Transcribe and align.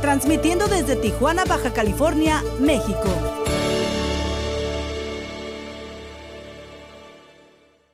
transmitiendo 0.00 0.66
desde 0.66 0.96
Tijuana, 0.96 1.44
Baja 1.44 1.72
California, 1.72 2.42
México. 2.58 3.08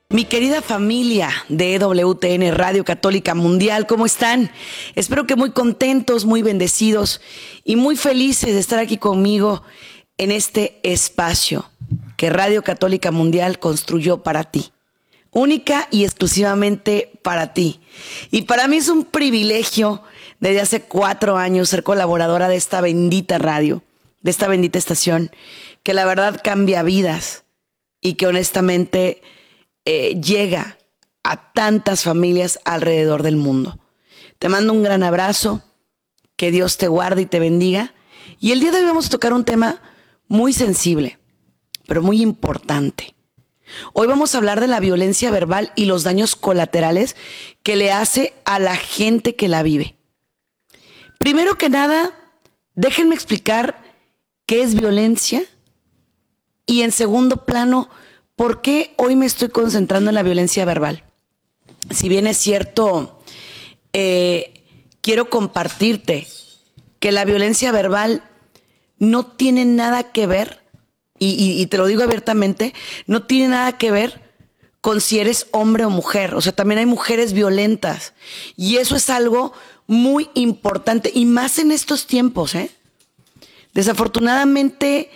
Mi 0.08 0.24
querida 0.24 0.62
familia 0.62 1.30
de 1.48 1.74
EWTN 1.74 2.54
Radio 2.54 2.84
Católica 2.84 3.34
Mundial, 3.34 3.86
¿cómo 3.86 4.06
están? 4.06 4.50
Espero 4.94 5.26
que 5.26 5.36
muy 5.36 5.50
contentos, 5.50 6.24
muy 6.24 6.42
bendecidos 6.42 7.20
y 7.64 7.76
muy 7.76 7.96
felices 7.96 8.54
de 8.54 8.60
estar 8.60 8.78
aquí 8.78 8.98
conmigo 8.98 9.62
en 10.16 10.30
este 10.30 10.78
espacio 10.84 11.68
que 12.16 12.30
Radio 12.30 12.62
Católica 12.62 13.10
Mundial 13.10 13.58
construyó 13.58 14.22
para 14.22 14.44
ti. 14.44 14.72
Única 15.32 15.88
y 15.90 16.04
exclusivamente 16.04 17.10
para 17.22 17.52
ti. 17.52 17.80
Y 18.30 18.42
para 18.42 18.68
mí 18.68 18.76
es 18.76 18.88
un 18.88 19.04
privilegio 19.04 20.02
desde 20.40 20.60
hace 20.60 20.82
cuatro 20.82 21.36
años 21.36 21.68
ser 21.68 21.82
colaboradora 21.82 22.48
de 22.48 22.56
esta 22.56 22.80
bendita 22.80 23.38
radio, 23.38 23.82
de 24.22 24.30
esta 24.30 24.48
bendita 24.48 24.78
estación, 24.78 25.30
que 25.82 25.94
la 25.94 26.04
verdad 26.04 26.40
cambia 26.42 26.82
vidas 26.82 27.44
y 28.00 28.14
que 28.14 28.26
honestamente 28.26 29.22
eh, 29.84 30.20
llega 30.20 30.78
a 31.22 31.52
tantas 31.52 32.04
familias 32.04 32.58
alrededor 32.64 33.22
del 33.22 33.36
mundo. 33.36 33.78
Te 34.38 34.48
mando 34.48 34.72
un 34.72 34.82
gran 34.82 35.02
abrazo, 35.02 35.62
que 36.36 36.50
Dios 36.50 36.76
te 36.76 36.88
guarde 36.88 37.22
y 37.22 37.26
te 37.26 37.40
bendiga. 37.40 37.94
Y 38.38 38.52
el 38.52 38.60
día 38.60 38.70
de 38.70 38.78
hoy 38.78 38.84
vamos 38.84 39.06
a 39.06 39.10
tocar 39.10 39.32
un 39.32 39.44
tema 39.44 39.80
muy 40.28 40.52
sensible, 40.52 41.18
pero 41.86 42.02
muy 42.02 42.20
importante. 42.20 43.14
Hoy 43.92 44.06
vamos 44.06 44.34
a 44.34 44.38
hablar 44.38 44.60
de 44.60 44.68
la 44.68 44.80
violencia 44.80 45.30
verbal 45.30 45.72
y 45.74 45.86
los 45.86 46.04
daños 46.04 46.36
colaterales 46.36 47.16
que 47.62 47.76
le 47.76 47.90
hace 47.90 48.34
a 48.44 48.58
la 48.58 48.76
gente 48.76 49.34
que 49.34 49.48
la 49.48 49.62
vive. 49.62 49.95
Primero 51.18 51.58
que 51.58 51.68
nada, 51.68 52.12
déjenme 52.74 53.14
explicar 53.14 53.82
qué 54.46 54.62
es 54.62 54.74
violencia 54.74 55.42
y 56.66 56.82
en 56.82 56.92
segundo 56.92 57.44
plano, 57.44 57.88
¿Por 58.36 58.60
qué 58.60 58.92
hoy 58.96 59.16
me 59.16 59.24
estoy 59.24 59.48
concentrando 59.48 60.10
en 60.10 60.14
la 60.14 60.22
violencia 60.22 60.66
verbal? 60.66 61.04
Si 61.90 62.10
bien 62.10 62.26
es 62.26 62.36
cierto, 62.36 63.18
eh, 63.94 64.62
quiero 65.00 65.30
compartirte 65.30 66.26
que 67.00 67.12
la 67.12 67.24
violencia 67.24 67.72
verbal 67.72 68.22
no 68.98 69.24
tiene 69.24 69.64
nada 69.64 70.12
que 70.12 70.26
ver, 70.26 70.60
y, 71.18 71.64
te 71.66 71.78
lo 71.78 71.86
digo 71.86 72.02
abiertamente, 72.02 72.74
no 73.06 73.22
tiene 73.22 73.48
nada 73.48 73.78
que 73.78 73.90
ver 73.90 74.20
con 74.82 75.00
si 75.00 75.18
eres 75.18 75.46
hombre 75.52 75.86
o 75.86 75.90
mujer. 75.90 76.34
O 76.34 76.42
sea, 76.42 76.52
también 76.52 76.78
hay 76.78 76.86
mujeres 76.86 77.32
violentas. 77.32 78.12
Y 78.54 78.76
eso 78.76 78.96
es 78.96 79.08
algo 79.08 79.54
muy 79.86 80.30
importante, 80.34 81.10
y 81.14 81.24
más 81.24 81.58
en 81.58 81.70
estos 81.70 82.06
tiempos, 82.06 82.54
¿eh? 82.54 82.70
Desafortunadamente, 83.72 85.10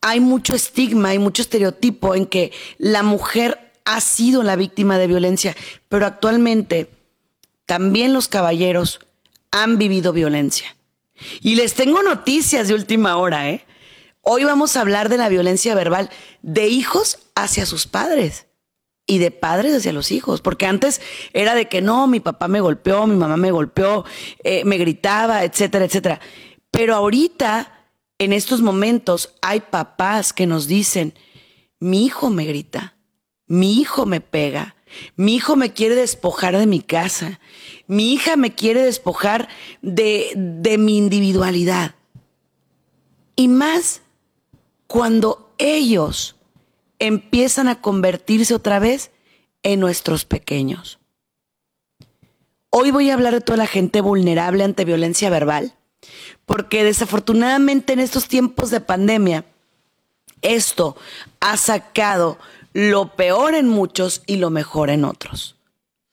hay 0.00 0.20
mucho 0.20 0.54
estigma, 0.54 1.08
hay 1.08 1.18
mucho 1.18 1.42
estereotipo 1.42 2.14
en 2.14 2.26
que 2.26 2.52
la 2.78 3.02
mujer 3.02 3.72
ha 3.84 4.00
sido 4.00 4.42
la 4.42 4.56
víctima 4.56 4.98
de 4.98 5.06
violencia, 5.06 5.56
pero 5.88 6.06
actualmente 6.06 6.90
también 7.64 8.12
los 8.12 8.28
caballeros 8.28 9.00
han 9.50 9.78
vivido 9.78 10.12
violencia. 10.12 10.76
Y 11.40 11.54
les 11.54 11.74
tengo 11.74 12.02
noticias 12.02 12.68
de 12.68 12.74
última 12.74 13.16
hora, 13.16 13.50
¿eh? 13.50 13.64
Hoy 14.20 14.44
vamos 14.44 14.76
a 14.76 14.80
hablar 14.80 15.08
de 15.08 15.16
la 15.16 15.28
violencia 15.28 15.74
verbal 15.74 16.10
de 16.42 16.68
hijos 16.68 17.18
hacia 17.34 17.64
sus 17.64 17.86
padres 17.86 18.45
y 19.06 19.18
de 19.18 19.30
padres 19.30 19.74
hacia 19.74 19.92
los 19.92 20.10
hijos, 20.10 20.40
porque 20.40 20.66
antes 20.66 21.00
era 21.32 21.54
de 21.54 21.68
que 21.68 21.80
no, 21.80 22.06
mi 22.08 22.20
papá 22.20 22.48
me 22.48 22.60
golpeó, 22.60 23.06
mi 23.06 23.16
mamá 23.16 23.36
me 23.36 23.52
golpeó, 23.52 24.04
eh, 24.42 24.64
me 24.64 24.78
gritaba, 24.78 25.44
etcétera, 25.44 25.84
etcétera. 25.84 26.20
Pero 26.70 26.94
ahorita 26.94 27.88
en 28.18 28.32
estos 28.32 28.62
momentos 28.62 29.34
hay 29.42 29.60
papás 29.60 30.32
que 30.32 30.46
nos 30.46 30.66
dicen, 30.66 31.14
mi 31.78 32.04
hijo 32.04 32.30
me 32.30 32.44
grita, 32.44 32.96
mi 33.46 33.78
hijo 33.78 34.06
me 34.06 34.20
pega, 34.20 34.76
mi 35.14 35.36
hijo 35.36 35.56
me 35.56 35.72
quiere 35.72 35.94
despojar 35.94 36.56
de 36.56 36.66
mi 36.66 36.80
casa, 36.80 37.40
mi 37.86 38.12
hija 38.12 38.36
me 38.36 38.54
quiere 38.54 38.82
despojar 38.82 39.48
de, 39.82 40.32
de 40.34 40.78
mi 40.78 40.96
individualidad. 40.96 41.94
Y 43.36 43.48
más 43.48 44.02
cuando 44.86 45.54
ellos 45.58 46.35
empiezan 46.98 47.68
a 47.68 47.80
convertirse 47.80 48.54
otra 48.54 48.78
vez 48.78 49.10
en 49.62 49.80
nuestros 49.80 50.24
pequeños. 50.24 50.98
Hoy 52.70 52.90
voy 52.90 53.10
a 53.10 53.14
hablar 53.14 53.34
de 53.34 53.40
toda 53.40 53.56
la 53.56 53.66
gente 53.66 54.00
vulnerable 54.00 54.64
ante 54.64 54.84
violencia 54.84 55.30
verbal 55.30 55.74
porque 56.44 56.84
desafortunadamente 56.84 57.92
en 57.92 58.00
estos 58.00 58.28
tiempos 58.28 58.70
de 58.70 58.80
pandemia, 58.80 59.44
esto 60.42 60.96
ha 61.40 61.56
sacado 61.56 62.38
lo 62.72 63.16
peor 63.16 63.54
en 63.54 63.68
muchos 63.68 64.22
y 64.26 64.36
lo 64.36 64.50
mejor 64.50 64.90
en 64.90 65.04
otros. 65.04 65.56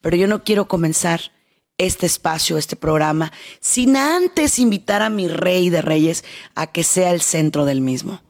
Pero 0.02 0.18
yo 0.18 0.28
no 0.28 0.44
quiero 0.44 0.68
comenzar 0.68 1.32
este 1.78 2.06
espacio, 2.06 2.58
este 2.58 2.76
programa, 2.76 3.32
sin 3.60 3.98
antes 3.98 4.60
invitar 4.60 5.02
a 5.02 5.10
mi 5.10 5.28
rey 5.28 5.70
de 5.70 5.82
reyes 5.82 6.24
a 6.56 6.68
que 6.68 6.84
sea 6.84 7.12
el 7.12 7.22
centro 7.22 7.66
del 7.66 7.82
mismo. 7.82 8.22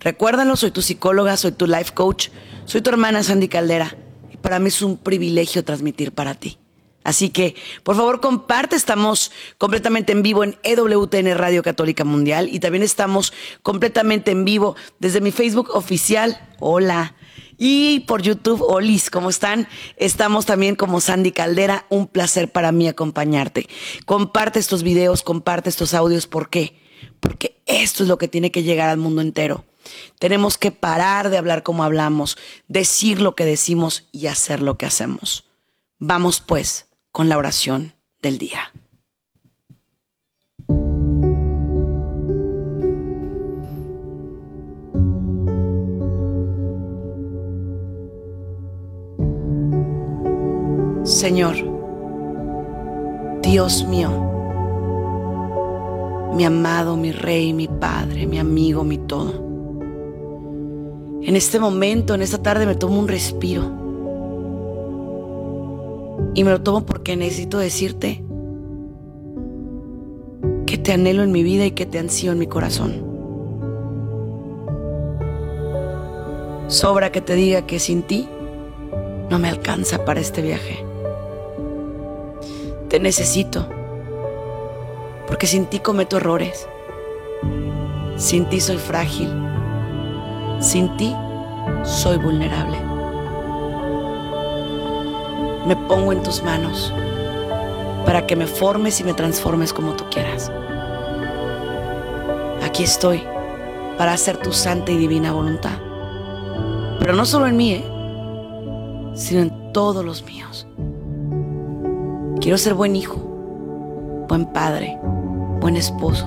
Recuérdalo, 0.00 0.56
soy 0.56 0.70
tu 0.70 0.82
psicóloga, 0.82 1.36
soy 1.36 1.52
tu 1.52 1.66
life 1.66 1.92
coach, 1.94 2.28
soy 2.64 2.82
tu 2.82 2.90
hermana 2.90 3.22
Sandy 3.22 3.48
Caldera 3.48 3.96
y 4.32 4.36
para 4.36 4.58
mí 4.58 4.68
es 4.68 4.82
un 4.82 4.96
privilegio 4.96 5.64
transmitir 5.64 6.12
para 6.12 6.34
ti. 6.34 6.58
Así 7.04 7.28
que, 7.28 7.54
por 7.82 7.96
favor, 7.96 8.20
comparte. 8.20 8.76
Estamos 8.76 9.30
completamente 9.58 10.12
en 10.12 10.22
vivo 10.22 10.42
en 10.42 10.56
EWTN 10.62 11.36
Radio 11.36 11.62
Católica 11.62 12.02
Mundial 12.04 12.48
y 12.50 12.60
también 12.60 12.82
estamos 12.82 13.34
completamente 13.62 14.30
en 14.30 14.46
vivo 14.46 14.74
desde 14.98 15.20
mi 15.20 15.30
Facebook 15.30 15.68
oficial. 15.74 16.40
Hola. 16.60 17.14
Y 17.58 18.00
por 18.00 18.22
YouTube, 18.22 18.62
Olis, 18.62 19.10
¿cómo 19.10 19.30
están? 19.30 19.68
Estamos 19.96 20.46
también 20.46 20.76
como 20.76 21.00
Sandy 21.00 21.30
Caldera. 21.30 21.84
Un 21.90 22.06
placer 22.08 22.50
para 22.50 22.72
mí 22.72 22.88
acompañarte. 22.88 23.68
Comparte 24.06 24.58
estos 24.58 24.82
videos, 24.82 25.22
comparte 25.22 25.68
estos 25.68 25.92
audios. 25.92 26.26
¿Por 26.26 26.48
qué? 26.48 26.80
Porque 27.20 27.53
esto 27.66 28.02
es 28.02 28.08
lo 28.08 28.18
que 28.18 28.28
tiene 28.28 28.50
que 28.50 28.62
llegar 28.62 28.88
al 28.88 28.98
mundo 28.98 29.20
entero. 29.20 29.64
Tenemos 30.18 30.58
que 30.58 30.70
parar 30.70 31.30
de 31.30 31.38
hablar 31.38 31.62
como 31.62 31.84
hablamos, 31.84 32.36
decir 32.68 33.20
lo 33.20 33.34
que 33.34 33.44
decimos 33.44 34.08
y 34.12 34.26
hacer 34.26 34.62
lo 34.62 34.78
que 34.78 34.86
hacemos. 34.86 35.44
Vamos 35.98 36.40
pues 36.40 36.86
con 37.12 37.28
la 37.28 37.38
oración 37.38 37.94
del 38.20 38.38
día. 38.38 38.72
Señor, 51.04 51.54
Dios 53.42 53.84
mío, 53.84 54.33
mi 56.34 56.44
amado, 56.44 56.96
mi 56.96 57.12
rey, 57.12 57.52
mi 57.52 57.68
padre, 57.68 58.26
mi 58.26 58.38
amigo, 58.38 58.82
mi 58.82 58.98
todo. 58.98 59.32
En 61.22 61.36
este 61.36 61.60
momento, 61.60 62.14
en 62.14 62.22
esta 62.22 62.42
tarde 62.42 62.66
me 62.66 62.74
tomo 62.74 62.98
un 62.98 63.08
respiro 63.08 63.62
y 66.34 66.42
me 66.42 66.50
lo 66.50 66.60
tomo 66.60 66.84
porque 66.84 67.16
necesito 67.16 67.58
decirte 67.58 68.24
que 70.66 70.76
te 70.76 70.92
anhelo 70.92 71.22
en 71.22 71.30
mi 71.30 71.44
vida 71.44 71.64
y 71.64 71.70
que 71.70 71.86
te 71.86 72.00
ansío 72.00 72.32
en 72.32 72.38
mi 72.38 72.48
corazón. 72.48 73.14
Sobra 76.66 77.12
que 77.12 77.20
te 77.20 77.34
diga 77.34 77.62
que 77.66 77.78
sin 77.78 78.02
ti 78.02 78.28
no 79.30 79.38
me 79.38 79.48
alcanza 79.48 80.04
para 80.04 80.20
este 80.20 80.42
viaje. 80.42 80.84
Te 82.88 82.98
necesito 82.98 83.68
porque 85.26 85.46
sin 85.46 85.66
ti 85.66 85.80
cometo 85.80 86.16
errores. 86.16 86.68
Sin 88.16 88.46
ti 88.48 88.60
soy 88.60 88.78
frágil. 88.78 89.30
Sin 90.60 90.96
ti 90.96 91.14
soy 91.82 92.18
vulnerable 92.18 92.94
me 95.66 95.76
pongo 95.76 96.12
en 96.12 96.22
tus 96.22 96.42
manos 96.42 96.92
para 98.04 98.26
que 98.26 98.36
me 98.36 98.46
formes 98.46 99.00
y 99.00 99.04
me 99.04 99.14
transformes 99.14 99.72
como 99.72 99.94
tú 99.94 100.04
quieras. 100.10 100.52
aquí 102.62 102.82
estoy 102.82 103.22
para 103.96 104.12
hacer 104.12 104.36
tu 104.38 104.52
santa 104.52 104.90
y 104.90 104.96
divina 104.96 105.32
voluntad. 105.32 105.78
Pero 106.98 107.14
no 107.14 107.24
solo 107.24 107.46
en 107.46 107.56
mí, 107.56 107.72
¿eh? 107.74 107.84
sino 109.14 109.42
en 109.42 109.72
todos 109.72 110.04
los 110.04 110.24
míos. 110.24 110.66
Quiero 112.40 112.58
ser 112.58 112.74
buen 112.74 112.96
hijo, 112.96 113.33
buen 114.28 114.46
padre, 114.46 114.98
buen 115.60 115.76
esposo, 115.76 116.26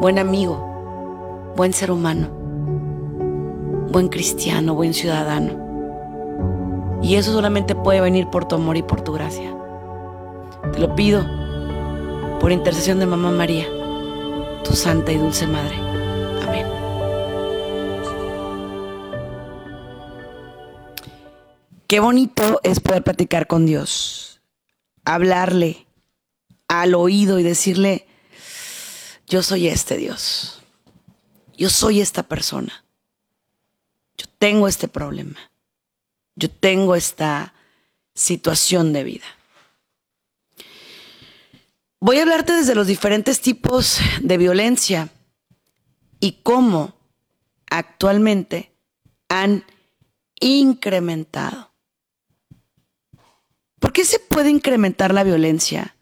buen 0.00 0.18
amigo, 0.18 1.52
buen 1.56 1.72
ser 1.72 1.90
humano, 1.90 2.28
buen 3.90 4.08
cristiano, 4.08 4.74
buen 4.74 4.94
ciudadano. 4.94 5.68
Y 7.02 7.16
eso 7.16 7.32
solamente 7.32 7.74
puede 7.74 8.00
venir 8.00 8.28
por 8.28 8.46
tu 8.46 8.56
amor 8.56 8.76
y 8.76 8.82
por 8.82 9.00
tu 9.00 9.12
gracia. 9.12 9.54
Te 10.72 10.78
lo 10.78 10.94
pido 10.94 11.24
por 12.38 12.52
intercesión 12.52 12.98
de 12.98 13.06
Mamá 13.06 13.30
María, 13.30 13.66
tu 14.64 14.72
santa 14.74 15.12
y 15.12 15.16
dulce 15.16 15.46
Madre. 15.46 15.76
Amén. 16.46 16.66
Qué 21.86 22.00
bonito 22.00 22.60
es 22.62 22.80
poder 22.80 23.02
platicar 23.02 23.46
con 23.46 23.66
Dios, 23.66 24.40
hablarle 25.04 25.86
al 26.70 26.94
oído 26.94 27.40
y 27.40 27.42
decirle, 27.42 28.06
yo 29.26 29.42
soy 29.42 29.66
este 29.66 29.96
Dios, 29.96 30.62
yo 31.56 31.68
soy 31.68 32.00
esta 32.00 32.22
persona, 32.22 32.84
yo 34.16 34.26
tengo 34.38 34.68
este 34.68 34.86
problema, 34.86 35.50
yo 36.36 36.48
tengo 36.48 36.94
esta 36.94 37.54
situación 38.14 38.92
de 38.92 39.02
vida. 39.02 39.24
Voy 41.98 42.18
a 42.18 42.22
hablarte 42.22 42.52
desde 42.52 42.76
los 42.76 42.86
diferentes 42.86 43.40
tipos 43.40 43.98
de 44.22 44.38
violencia 44.38 45.08
y 46.20 46.38
cómo 46.44 46.94
actualmente 47.68 48.72
han 49.28 49.64
incrementado. 50.38 51.72
¿Por 53.80 53.92
qué 53.92 54.04
se 54.04 54.20
puede 54.20 54.50
incrementar 54.50 55.12
la 55.12 55.24
violencia 55.24 55.96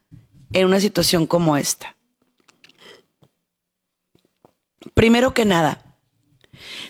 en 0.53 0.67
una 0.67 0.81
situación 0.81 1.27
como 1.27 1.57
esta? 1.57 1.97
Primero 4.95 5.35
que 5.35 5.45
nada, 5.45 5.97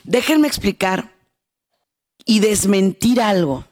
déjenme 0.05 0.49
explicar 0.49 1.13
y 2.25 2.41
desmentir 2.41 3.21
algo. 3.21 3.65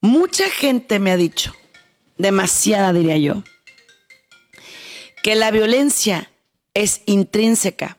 Mucha 0.00 0.48
gente 0.50 0.98
me 0.98 1.10
ha 1.10 1.16
dicho, 1.16 1.54
demasiada 2.18 2.92
diría 2.92 3.16
yo, 3.16 3.42
que 5.22 5.34
la 5.34 5.50
violencia 5.50 6.30
es 6.74 7.02
intrínseca 7.06 7.96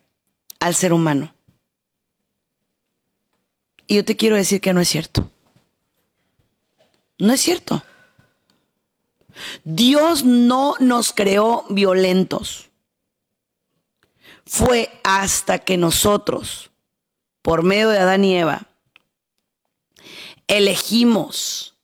al 0.59 0.75
ser 0.75 0.93
humano. 0.93 1.33
Y 3.87 3.95
yo 3.95 4.05
te 4.05 4.15
quiero 4.15 4.35
decir 4.35 4.61
que 4.61 4.73
no 4.73 4.81
es 4.81 4.89
cierto. 4.89 5.31
No 7.17 7.33
es 7.33 7.41
cierto. 7.41 7.83
Dios 9.63 10.23
no 10.23 10.75
nos 10.79 11.13
creó 11.13 11.65
violentos. 11.69 12.69
Fue 14.45 14.89
hasta 15.03 15.59
que 15.59 15.77
nosotros, 15.77 16.71
por 17.41 17.63
medio 17.63 17.89
de 17.89 17.99
Adán 17.99 18.23
y 18.23 18.37
Eva, 18.37 18.67
elegimos 20.47 21.75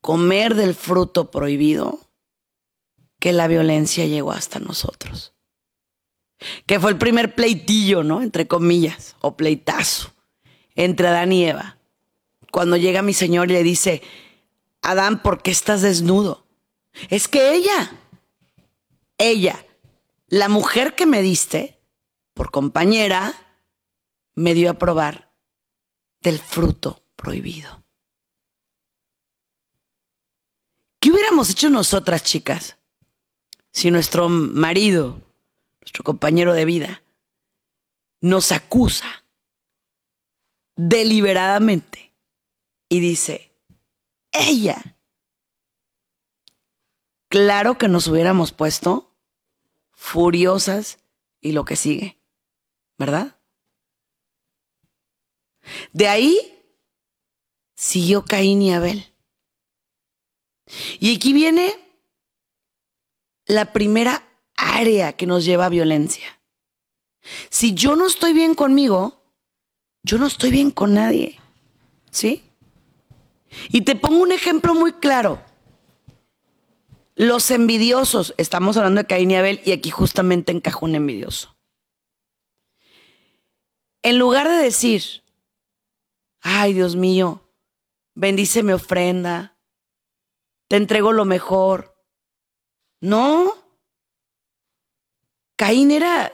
comer 0.00 0.54
del 0.54 0.74
fruto 0.74 1.30
prohibido 1.30 2.00
que 3.18 3.32
la 3.32 3.48
violencia 3.48 4.06
llegó 4.06 4.32
hasta 4.32 4.58
nosotros. 4.58 5.34
Que 6.66 6.78
fue 6.78 6.92
el 6.92 6.98
primer 6.98 7.34
pleitillo, 7.34 8.04
¿no? 8.04 8.22
Entre 8.22 8.46
comillas, 8.46 9.16
o 9.20 9.36
pleitazo, 9.36 10.12
entre 10.76 11.08
Adán 11.08 11.32
y 11.32 11.44
Eva. 11.44 11.78
Cuando 12.52 12.76
llega 12.76 13.02
mi 13.02 13.12
Señor 13.12 13.50
y 13.50 13.54
le 13.54 13.62
dice, 13.62 14.02
Adán, 14.82 15.20
¿por 15.22 15.42
qué 15.42 15.50
estás 15.50 15.82
desnudo? 15.82 16.47
Es 17.08 17.28
que 17.28 17.54
ella, 17.54 17.92
ella, 19.18 19.64
la 20.26 20.48
mujer 20.48 20.94
que 20.94 21.06
me 21.06 21.22
diste, 21.22 21.80
por 22.34 22.50
compañera, 22.50 23.34
me 24.34 24.54
dio 24.54 24.70
a 24.70 24.74
probar 24.74 25.32
del 26.20 26.38
fruto 26.38 27.02
prohibido. 27.16 27.84
¿Qué 31.00 31.10
hubiéramos 31.10 31.50
hecho 31.50 31.70
nosotras, 31.70 32.22
chicas? 32.24 32.78
si 33.78 33.92
nuestro 33.92 34.28
marido, 34.28 35.22
nuestro 35.80 36.02
compañero 36.02 36.52
de 36.52 36.64
vida, 36.64 37.02
nos 38.20 38.50
acusa 38.50 39.24
deliberadamente 40.74 42.12
y 42.88 42.98
dice, 42.98 43.52
ella, 44.32 44.96
claro 47.28 47.78
que 47.78 47.88
nos 47.88 48.06
hubiéramos 48.08 48.52
puesto 48.52 49.14
furiosas 49.92 50.98
y 51.40 51.52
lo 51.52 51.64
que 51.64 51.76
sigue, 51.76 52.18
¿verdad? 52.98 53.36
De 55.92 56.08
ahí 56.08 56.64
siguió 57.74 58.24
Caín 58.24 58.62
y 58.62 58.72
Abel. 58.72 59.12
Y 60.98 61.14
aquí 61.14 61.32
viene 61.32 61.74
la 63.46 63.72
primera 63.72 64.22
área 64.56 65.14
que 65.14 65.26
nos 65.26 65.44
lleva 65.44 65.66
a 65.66 65.70
violencia. 65.70 66.40
Si 67.50 67.74
yo 67.74 67.96
no 67.96 68.06
estoy 68.06 68.32
bien 68.32 68.54
conmigo, 68.54 69.22
yo 70.02 70.18
no 70.18 70.26
estoy 70.26 70.50
bien 70.50 70.70
con 70.70 70.94
nadie. 70.94 71.38
¿Sí? 72.10 72.42
Y 73.70 73.82
te 73.82 73.96
pongo 73.96 74.22
un 74.22 74.32
ejemplo 74.32 74.74
muy 74.74 74.92
claro. 74.92 75.42
Los 77.18 77.50
envidiosos, 77.50 78.32
estamos 78.36 78.76
hablando 78.76 79.00
de 79.00 79.08
Caín 79.08 79.32
y 79.32 79.34
Abel 79.34 79.60
y 79.64 79.72
aquí 79.72 79.90
justamente 79.90 80.52
encaja 80.52 80.78
un 80.82 80.94
envidioso. 80.94 81.58
En 84.02 84.20
lugar 84.20 84.48
de 84.48 84.58
decir, 84.58 85.02
ay 86.42 86.74
Dios 86.74 86.94
mío, 86.94 87.42
bendice 88.14 88.62
mi 88.62 88.70
ofrenda, 88.70 89.58
te 90.68 90.76
entrego 90.76 91.10
lo 91.10 91.24
mejor, 91.24 92.00
no. 93.00 93.52
Caín 95.56 95.90
era, 95.90 96.32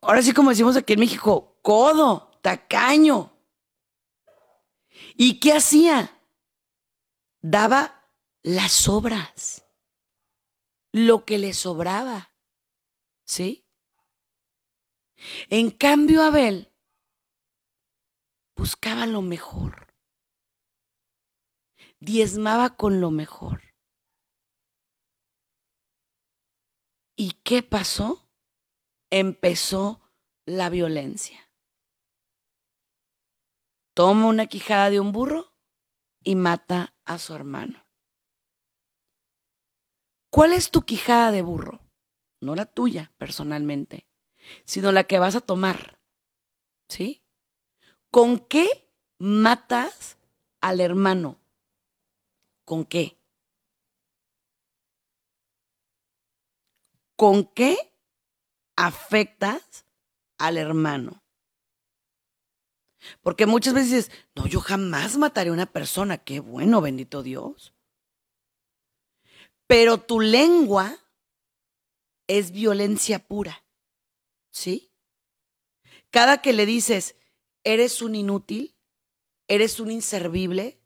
ahora 0.00 0.22
sí 0.22 0.32
como 0.32 0.48
decimos 0.48 0.78
aquí 0.78 0.94
en 0.94 1.00
México, 1.00 1.58
codo, 1.60 2.30
tacaño. 2.40 3.36
¿Y 5.14 5.40
qué 5.40 5.52
hacía? 5.52 6.18
Daba 7.42 8.01
las 8.42 8.88
obras, 8.88 9.66
lo 10.92 11.24
que 11.24 11.38
le 11.38 11.54
sobraba. 11.54 12.34
¿Sí? 13.24 13.66
En 15.48 15.70
cambio, 15.70 16.22
Abel 16.22 16.72
buscaba 18.56 19.06
lo 19.06 19.22
mejor 19.22 19.92
diezmaba 22.02 22.76
con 22.76 23.00
lo 23.00 23.12
mejor. 23.12 23.62
¿Y 27.16 27.32
qué 27.44 27.62
pasó? 27.62 28.28
Empezó 29.10 30.00
la 30.44 30.68
violencia. 30.68 31.48
Toma 33.94 34.26
una 34.26 34.46
quijada 34.46 34.90
de 34.90 34.98
un 34.98 35.12
burro 35.12 35.54
y 36.24 36.34
mata 36.34 36.96
a 37.04 37.18
su 37.18 37.34
hermano. 37.34 37.86
¿Cuál 40.32 40.54
es 40.54 40.70
tu 40.70 40.80
quijada 40.80 41.30
de 41.30 41.42
burro? 41.42 41.82
No 42.40 42.54
la 42.54 42.64
tuya 42.64 43.12
personalmente, 43.18 44.06
sino 44.64 44.90
la 44.90 45.04
que 45.04 45.18
vas 45.18 45.36
a 45.36 45.42
tomar. 45.42 46.00
¿Sí? 46.88 47.22
¿Con 48.10 48.38
qué 48.38 48.90
matas 49.18 50.16
al 50.62 50.80
hermano? 50.80 51.38
¿Con 52.64 52.86
qué? 52.86 53.18
¿Con 57.14 57.44
qué 57.44 57.76
afectas 58.74 59.84
al 60.38 60.56
hermano? 60.56 61.22
Porque 63.20 63.44
muchas 63.44 63.74
veces 63.74 63.90
dices, 63.90 64.26
no, 64.34 64.46
yo 64.46 64.60
jamás 64.60 65.18
mataré 65.18 65.50
a 65.50 65.52
una 65.52 65.66
persona, 65.66 66.16
qué 66.16 66.40
bueno, 66.40 66.80
bendito 66.80 67.22
Dios. 67.22 67.74
Pero 69.72 69.96
tu 69.96 70.20
lengua 70.20 70.98
es 72.26 72.50
violencia 72.50 73.26
pura, 73.26 73.64
¿sí? 74.50 74.92
Cada 76.10 76.42
que 76.42 76.52
le 76.52 76.66
dices, 76.66 77.16
eres 77.64 78.02
un 78.02 78.14
inútil, 78.14 78.76
eres 79.48 79.80
un 79.80 79.90
inservible, 79.90 80.78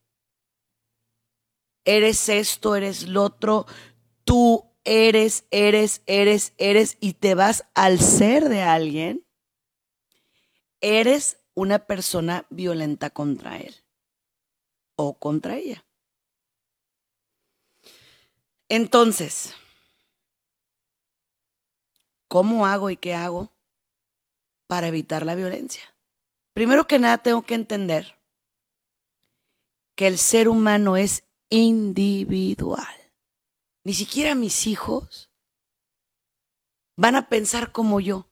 eres 1.85 2.29
esto, 2.29 2.77
eres 2.77 3.09
lo 3.09 3.25
otro, 3.25 3.67
tu 4.23 4.71
eres, 4.85 5.47
eres, 5.51 6.03
eres, 6.07 6.53
eres 6.57 6.97
y 7.01 7.15
te 7.15 7.35
vas 7.35 7.65
al 7.75 7.99
ser 7.99 8.49
de 8.49 8.63
alguien, 8.63 9.27
eres 10.81 11.39
una 11.55 11.89
persona 11.89 12.47
violenta 12.51 13.11
contra 13.11 13.59
él 13.59 13.75
o 14.95 15.19
contra 15.19 15.57
ella. 15.57 15.86
Entonces, 18.69 19.55
¿cómo 22.29 22.67
hago 22.67 22.91
y 22.91 22.97
qué 22.97 23.15
hago 23.15 23.53
para 24.67 24.89
evitar 24.89 25.25
la 25.25 25.37
violencia? 25.37 25.97
Primero 26.53 26.87
que 26.87 26.99
nada, 26.99 27.19
tengo 27.19 27.43
que 27.43 27.55
entender 27.55 28.19
que 29.95 30.09
el 30.09 30.19
ser 30.19 30.49
humano 30.49 30.97
es 30.97 31.25
individual. 31.49 33.13
Ni 33.85 33.95
siquiera 33.95 34.35
mis 34.35 34.67
hijos 34.67 35.31
van 36.97 37.15
a 37.15 37.29
pensar 37.29 37.71
como 37.71 38.01
yo. 38.01 38.29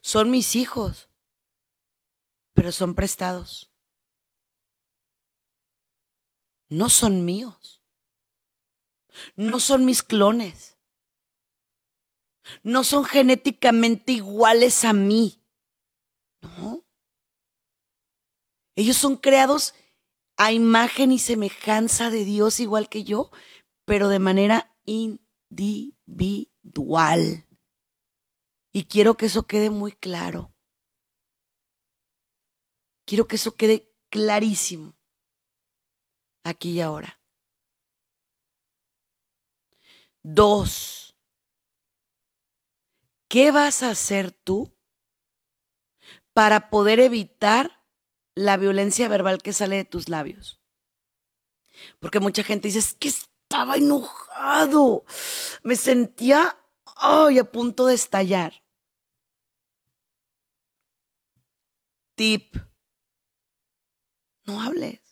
Son 0.00 0.30
mis 0.30 0.56
hijos, 0.56 1.08
pero 2.52 2.72
son 2.72 2.94
prestados. 2.94 3.70
No 6.68 6.88
son 6.88 7.24
míos. 7.24 7.83
No 9.36 9.60
son 9.60 9.84
mis 9.84 10.02
clones. 10.02 10.78
No 12.62 12.84
son 12.84 13.04
genéticamente 13.04 14.12
iguales 14.12 14.84
a 14.84 14.92
mí. 14.92 15.42
No. 16.42 16.84
Ellos 18.76 18.96
son 18.96 19.16
creados 19.16 19.74
a 20.36 20.52
imagen 20.52 21.12
y 21.12 21.18
semejanza 21.18 22.10
de 22.10 22.24
Dios 22.24 22.60
igual 22.60 22.88
que 22.88 23.04
yo, 23.04 23.30
pero 23.84 24.08
de 24.08 24.18
manera 24.18 24.76
individual. 24.84 25.96
Y 28.72 28.84
quiero 28.84 29.16
que 29.16 29.26
eso 29.26 29.46
quede 29.46 29.70
muy 29.70 29.92
claro. 29.92 30.52
Quiero 33.06 33.28
que 33.28 33.36
eso 33.36 33.54
quede 33.54 33.94
clarísimo 34.10 34.96
aquí 36.42 36.70
y 36.72 36.80
ahora. 36.80 37.20
Dos, 40.26 41.14
¿qué 43.28 43.50
vas 43.50 43.82
a 43.82 43.90
hacer 43.90 44.32
tú 44.32 44.74
para 46.32 46.70
poder 46.70 46.98
evitar 46.98 47.84
la 48.34 48.56
violencia 48.56 49.06
verbal 49.08 49.42
que 49.42 49.52
sale 49.52 49.76
de 49.76 49.84
tus 49.84 50.08
labios? 50.08 50.62
Porque 52.00 52.20
mucha 52.20 52.42
gente 52.42 52.68
dice, 52.68 52.78
es 52.78 52.94
que 52.94 53.08
estaba 53.08 53.76
enojado, 53.76 55.04
me 55.62 55.76
sentía 55.76 56.58
ay, 56.96 57.38
a 57.38 57.44
punto 57.44 57.84
de 57.84 57.94
estallar. 57.94 58.64
Tip, 62.16 62.56
no 64.46 64.62
hables. 64.62 65.02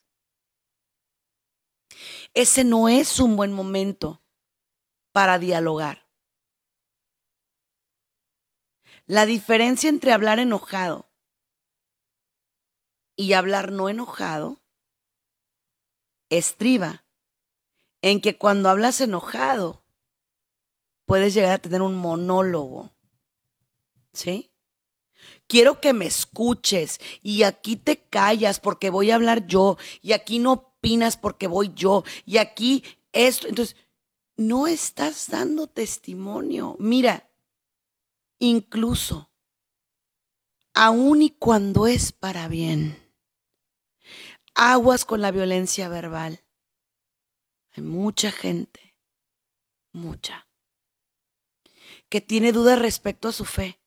Ese 2.32 2.64
no 2.64 2.88
es 2.88 3.20
un 3.20 3.36
buen 3.36 3.52
momento 3.52 4.21
para 5.12 5.38
dialogar. 5.38 6.08
La 9.06 9.26
diferencia 9.26 9.88
entre 9.88 10.12
hablar 10.12 10.38
enojado 10.38 11.10
y 13.16 13.34
hablar 13.34 13.72
no 13.72 13.88
enojado 13.88 14.62
estriba 16.30 17.04
en 18.00 18.20
que 18.20 18.38
cuando 18.38 18.68
hablas 18.68 19.00
enojado 19.00 19.84
puedes 21.04 21.34
llegar 21.34 21.52
a 21.52 21.58
tener 21.58 21.82
un 21.82 21.94
monólogo. 21.94 22.90
¿Sí? 24.12 24.50
Quiero 25.46 25.80
que 25.80 25.92
me 25.92 26.06
escuches 26.06 26.98
y 27.22 27.42
aquí 27.42 27.76
te 27.76 27.98
callas 28.08 28.60
porque 28.60 28.90
voy 28.90 29.10
a 29.10 29.16
hablar 29.16 29.46
yo 29.46 29.76
y 30.00 30.12
aquí 30.12 30.38
no 30.38 30.52
opinas 30.52 31.16
porque 31.16 31.46
voy 31.46 31.72
yo 31.74 32.02
y 32.24 32.38
aquí 32.38 32.82
esto. 33.12 33.46
Entonces, 33.48 33.76
no 34.36 34.66
estás 34.66 35.28
dando 35.28 35.66
testimonio. 35.66 36.76
Mira, 36.78 37.30
incluso, 38.38 39.30
aun 40.74 41.22
y 41.22 41.30
cuando 41.30 41.86
es 41.86 42.12
para 42.12 42.48
bien, 42.48 42.96
aguas 44.54 45.04
con 45.04 45.20
la 45.20 45.30
violencia 45.30 45.88
verbal. 45.88 46.44
Hay 47.74 47.82
mucha 47.82 48.30
gente, 48.30 48.96
mucha, 49.92 50.46
que 52.08 52.20
tiene 52.20 52.52
dudas 52.52 52.78
respecto 52.78 53.28
a 53.28 53.32
su 53.32 53.44
fe, 53.44 53.80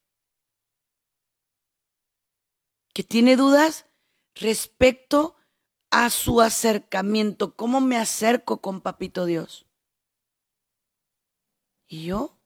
que 2.93 3.03
tiene 3.03 3.35
dudas 3.35 3.85
respecto 4.33 5.35
a 5.91 6.09
su 6.09 6.41
acercamiento, 6.41 7.55
cómo 7.55 7.79
me 7.79 7.97
acerco 7.97 8.61
con 8.61 8.81
Papito 8.81 9.25
Dios. 9.25 9.64
Y 11.87 12.05
yo, 12.05 12.39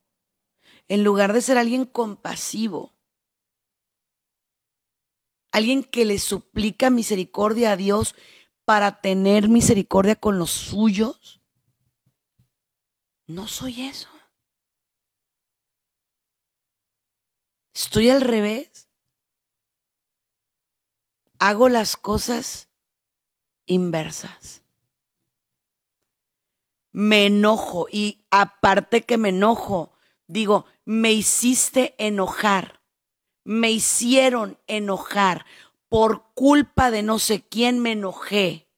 en 0.88 1.03
lugar 1.03 1.34
de 1.34 1.41
ser 1.41 1.58
alguien 1.58 1.86
compasivo, 1.86 2.93
alguien 5.51 5.84
que 5.84 6.05
le 6.05 6.19
suplica 6.19 6.89
misericordia 6.89 7.72
a 7.72 7.77
Dios 7.77 8.15
para 8.65 9.01
tener 9.01 9.50
misericordia 9.50 10.15
con 10.15 10.38
los 10.38 10.51
suyos, 10.51 11.41
no 13.27 13.48
soy 13.48 13.81
eso. 13.84 14.10
Estoy 17.74 18.10
al 18.10 18.22
revés. 18.22 18.89
Hago 21.39 21.69
las 21.69 21.96
cosas 21.96 22.69
inversas 23.65 24.59
me 27.00 27.27
enojo 27.27 27.88
y 27.89 28.25
aparte 28.29 29.06
que 29.06 29.18
me 29.18 29.29
enojo, 29.29 29.94
digo, 30.27 30.65
me 30.84 31.13
hiciste 31.13 31.96
enojar, 31.98 32.82
me 33.46 33.72
hicieron 33.72 34.60
enojar, 34.68 35.46
por 35.88 36.34
culpa 36.34 36.91
de 36.91 37.01
no 37.01 37.18
sé 37.18 37.48
quién 37.48 37.79
me 37.79 37.94
enojé. 37.94 38.70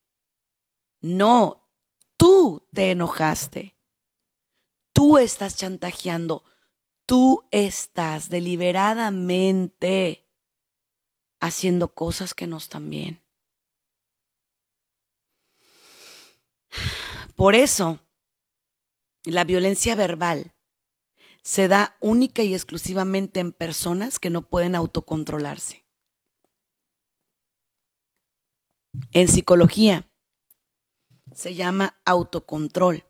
No, 1.02 1.68
tú 2.16 2.68
te 2.72 2.92
enojaste, 2.92 3.76
tú 4.94 5.18
estás 5.18 5.58
chantajeando, 5.58 6.44
tú 7.08 7.48
estás 7.50 8.30
deliberadamente 8.30 10.30
haciendo 11.40 11.96
cosas 11.96 12.36
que 12.36 12.46
no 12.46 12.58
están 12.58 12.88
bien. 12.92 13.24
Por 17.36 17.56
eso, 17.56 18.00
la 19.24 19.44
violencia 19.44 19.96
verbal 19.96 20.54
se 21.44 21.68
da 21.68 21.98
única 22.00 22.44
y 22.44 22.54
exclusivamente 22.54 23.40
en 23.40 23.52
personas 23.52 24.20
que 24.20 24.30
no 24.30 24.48
pueden 24.48 24.76
autocontrolarse. 24.76 25.86
En 29.12 29.28
psicología 29.28 30.12
se 31.34 31.56
llama 31.56 32.00
autocontrol, 32.06 33.06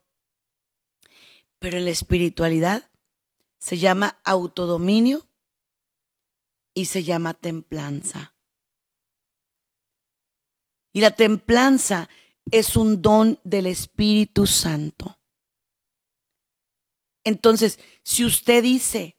pero 1.60 1.78
en 1.78 1.86
la 1.86 1.92
espiritualidad 1.92 2.92
se 3.58 3.78
llama 3.78 4.20
autodominio 4.24 5.28
y 6.74 6.86
se 6.86 7.04
llama 7.04 7.34
templanza. 7.34 8.36
Y 10.94 11.02
la 11.02 11.12
templanza 11.12 12.10
es 12.52 12.76
un 12.76 13.02
don 13.02 13.40
del 13.44 13.68
Espíritu 13.68 14.46
Santo. 14.46 15.21
Entonces, 17.24 17.80
si 18.04 18.26
usted 18.26 18.64
dice, 18.64 19.18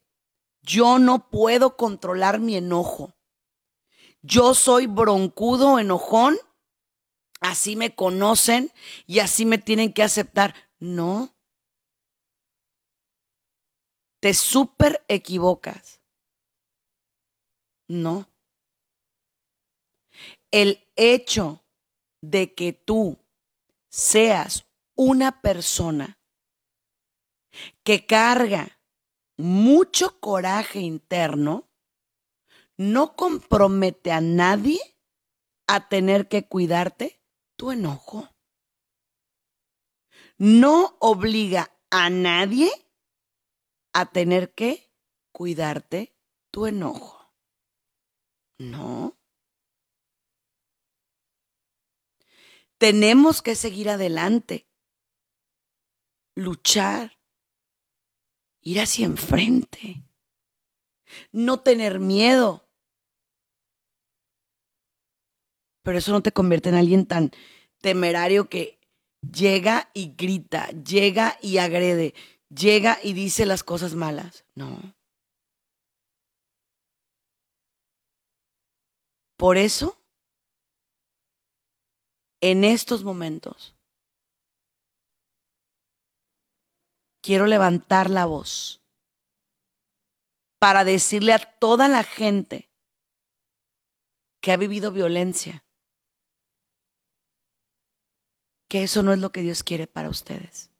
yo 0.63 0.99
no 0.99 1.31
puedo 1.31 1.77
controlar 1.77 2.41
mi 2.41 2.57
enojo, 2.57 3.15
yo 4.23 4.55
soy 4.55 4.87
broncudo, 4.87 5.79
enojón, 5.79 6.39
así 7.41 7.77
me 7.77 7.95
conocen 7.95 8.73
y 9.07 9.19
así 9.19 9.45
me 9.45 9.59
tienen 9.59 9.93
que 9.93 10.03
aceptar. 10.03 10.55
No. 10.79 11.35
Te 14.21 14.35
súper 14.35 15.05
equivocas. 15.09 16.01
No. 17.89 18.29
El 20.53 20.89
hecho 20.95 21.65
de 22.21 22.55
que 22.55 22.73
tú 22.73 23.19
seas 23.89 24.67
una 24.95 25.43
persona 25.43 26.22
que 27.85 28.07
carga 28.07 28.81
mucho 29.37 30.21
coraje 30.21 30.81
interno, 30.81 31.71
no 32.77 33.17
compromete 33.17 34.13
a 34.13 34.21
nadie 34.21 34.81
a 35.67 35.89
tener 35.89 36.29
que 36.29 36.49
cuidarte 36.49 37.23
tu 37.57 37.71
enojo. 37.71 38.29
No 40.39 40.97
obliga 41.01 41.79
a 41.91 42.11
nadie 42.11 42.71
a 43.93 44.07
tener 44.07 44.55
que 44.55 44.93
cuidarte 45.33 46.17
tu 46.51 46.67
enojo. 46.67 47.35
No. 48.59 49.19
Tenemos 52.79 53.43
que 53.43 53.55
seguir 53.55 53.89
adelante, 53.89 54.69
luchar, 56.35 57.22
ir 58.63 58.81
hacia 58.81 59.05
enfrente, 59.05 60.03
no 61.33 61.61
tener 61.61 61.99
miedo. 62.01 62.69
Pero 65.83 65.99
eso 65.99 66.13
no 66.13 66.23
te 66.23 66.33
convierte 66.33 66.69
en 66.69 66.77
alguien 66.77 67.07
tan 67.07 67.33
temerario 67.81 68.49
que 68.49 68.79
llega 69.21 69.91
y 69.95 70.15
grita, 70.17 70.71
llega 70.71 71.39
y 71.43 71.59
agrede, 71.59 72.15
llega 72.49 72.99
y 73.03 73.13
dice 73.13 73.47
las 73.47 73.65
cosas 73.65 73.95
malas. 73.95 74.45
No. 74.55 74.95
Por 79.37 79.57
eso, 79.57 79.99
en 82.41 82.63
estos 82.63 83.03
momentos, 83.03 83.75
quiero 87.23 87.47
levantar 87.47 88.11
la 88.11 88.27
voz 88.27 88.83
para 90.59 90.85
decirle 90.85 91.33
a 91.33 91.39
toda 91.39 91.89
la 91.89 92.05
gente 92.05 92.69
que 94.41 94.53
ha 94.53 94.57
vivido 94.57 94.93
violencia 94.93 95.65
que 98.73 98.85
eso 98.85 99.03
no 99.03 99.13
es 99.13 99.19
lo 99.19 99.33
que 99.33 99.43
Dios 99.43 99.63
quiere 99.63 99.87
para 99.87 100.09
ustedes. 100.09 100.71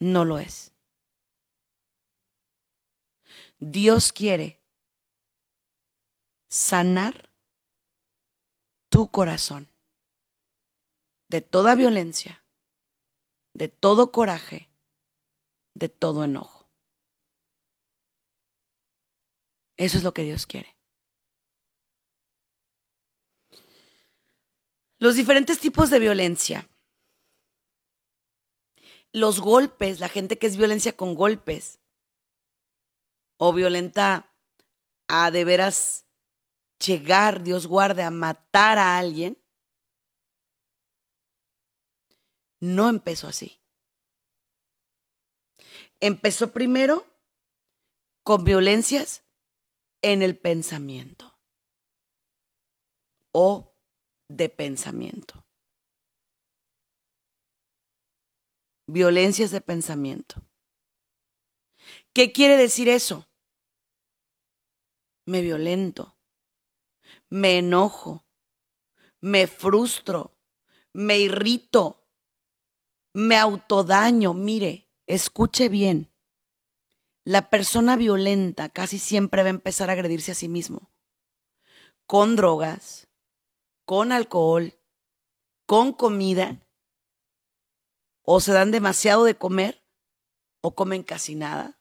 No 0.00 0.24
lo 0.24 0.40
es. 0.40 0.72
Dios 3.60 4.12
quiere 4.12 4.60
sanar 6.48 7.30
tu 8.88 9.12
corazón 9.12 9.68
de 11.28 11.40
toda 11.40 11.76
violencia, 11.76 12.41
de 13.54 13.68
todo 13.68 14.12
coraje, 14.12 14.70
de 15.74 15.88
todo 15.88 16.24
enojo. 16.24 16.70
Eso 19.76 19.98
es 19.98 20.04
lo 20.04 20.14
que 20.14 20.22
Dios 20.22 20.46
quiere. 20.46 20.76
Los 24.98 25.16
diferentes 25.16 25.58
tipos 25.58 25.90
de 25.90 25.98
violencia. 25.98 26.68
Los 29.12 29.40
golpes, 29.40 29.98
la 29.98 30.08
gente 30.08 30.38
que 30.38 30.46
es 30.46 30.56
violencia 30.56 30.96
con 30.96 31.14
golpes 31.14 31.80
o 33.36 33.52
violenta 33.52 34.32
a 35.08 35.32
de 35.32 35.44
veras 35.44 36.06
llegar, 36.78 37.42
Dios 37.42 37.66
guarde, 37.66 38.04
a 38.04 38.10
matar 38.10 38.78
a 38.78 38.98
alguien, 38.98 39.41
no 42.62 42.88
empezó 42.88 43.26
así. 43.26 43.60
Empezó 45.98 46.52
primero 46.52 47.04
con 48.22 48.44
violencias 48.44 49.24
en 50.00 50.22
el 50.22 50.38
pensamiento 50.38 51.36
o 53.32 53.76
de 54.28 54.48
pensamiento. 54.48 55.44
Violencias 58.86 59.50
de 59.50 59.60
pensamiento. 59.60 60.40
¿Qué 62.12 62.30
quiere 62.30 62.56
decir 62.56 62.88
eso? 62.88 63.28
Me 65.26 65.40
violento, 65.40 66.16
me 67.28 67.58
enojo, 67.58 68.24
me 69.20 69.48
frustro, 69.48 70.38
me 70.92 71.18
irrito, 71.18 72.01
me 73.12 73.36
autodaño. 73.36 74.34
Mire, 74.34 74.88
escuche 75.06 75.68
bien. 75.68 76.12
La 77.24 77.50
persona 77.50 77.96
violenta 77.96 78.68
casi 78.68 78.98
siempre 78.98 79.42
va 79.42 79.48
a 79.48 79.50
empezar 79.50 79.90
a 79.90 79.92
agredirse 79.92 80.32
a 80.32 80.34
sí 80.34 80.48
mismo 80.48 80.92
con 82.06 82.36
drogas, 82.36 83.08
con 83.86 84.12
alcohol, 84.12 84.78
con 85.66 85.92
comida, 85.94 86.60
o 88.22 88.40
se 88.40 88.52
dan 88.52 88.70
demasiado 88.70 89.24
de 89.24 89.38
comer, 89.38 89.82
o 90.60 90.74
comen 90.74 91.02
casi 91.02 91.34
nada. 91.34 91.80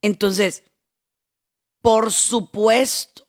Entonces, 0.00 0.64
por 1.82 2.12
supuesto, 2.12 3.28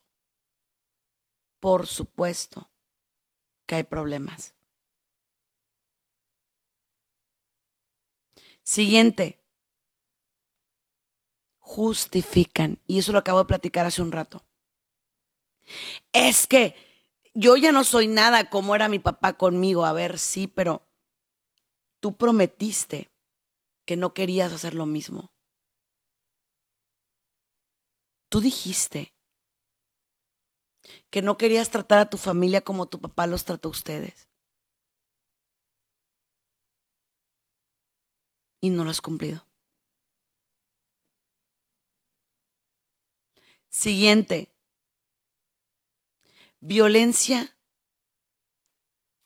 por 1.59 1.87
supuesto 1.87 2.71
que 3.65 3.75
hay 3.75 3.83
problemas. 3.83 4.54
Siguiente, 8.65 9.39
justifican, 11.59 12.79
y 12.87 12.97
eso 12.97 13.11
lo 13.11 13.19
acabo 13.19 13.37
de 13.39 13.45
platicar 13.45 13.85
hace 13.85 14.01
un 14.01 14.11
rato. 14.11 14.43
Es 16.13 16.47
que 16.47 16.75
yo 17.35 17.57
ya 17.57 17.71
no 17.71 17.83
soy 17.83 18.07
nada 18.07 18.49
como 18.49 18.75
era 18.75 18.89
mi 18.89 18.97
papá 18.97 19.33
conmigo. 19.33 19.85
A 19.85 19.93
ver, 19.93 20.17
sí, 20.17 20.47
pero 20.47 20.87
tú 21.99 22.17
prometiste 22.17 23.11
que 23.85 23.97
no 23.97 24.13
querías 24.13 24.51
hacer 24.51 24.73
lo 24.73 24.87
mismo. 24.87 25.31
Tú 28.29 28.41
dijiste 28.41 29.13
que 31.09 31.21
no 31.21 31.37
querías 31.37 31.69
tratar 31.69 31.99
a 31.99 32.09
tu 32.09 32.17
familia 32.17 32.61
como 32.61 32.87
tu 32.87 32.99
papá 32.99 33.27
los 33.27 33.45
trató 33.45 33.69
a 33.69 33.71
ustedes. 33.71 34.27
Y 38.65 38.71
no 38.71 38.83
lo 38.83 38.89
has 38.89 38.99
cumplido. 38.99 39.45
Siguiente 43.69 44.51
violencia 46.59 47.55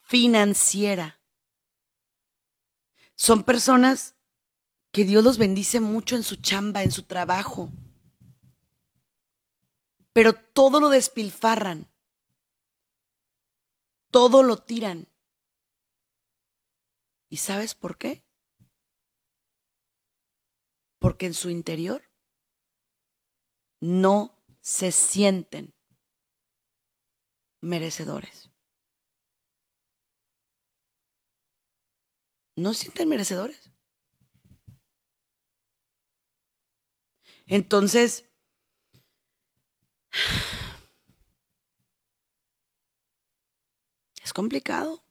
financiera. 0.01 1.21
Son 3.15 3.43
personas 3.43 4.17
que 4.91 5.05
Dios 5.05 5.23
los 5.23 5.37
bendice 5.37 5.79
mucho 5.79 6.17
en 6.17 6.23
su 6.23 6.35
chamba, 6.35 6.83
en 6.83 6.91
su 6.91 7.03
trabajo, 7.03 7.69
pero 10.11 10.33
todo 10.33 10.81
lo 10.81 10.89
despilfarran, 10.89 11.89
todo 14.11 14.43
lo 14.43 14.57
tiran. 14.57 15.07
¿Y 17.29 17.37
sabes 17.37 17.73
por 17.73 17.97
qué? 17.97 18.28
Porque 20.99 21.25
en 21.25 21.33
su 21.33 21.49
interior 21.49 22.03
no 23.81 24.37
se 24.61 24.91
sienten 24.91 25.73
merecedores. 27.61 28.51
No 32.55 32.73
sienten 32.73 33.07
merecedores. 33.07 33.71
Entonces, 37.47 38.29
es 44.21 44.33
complicado. 44.33 45.03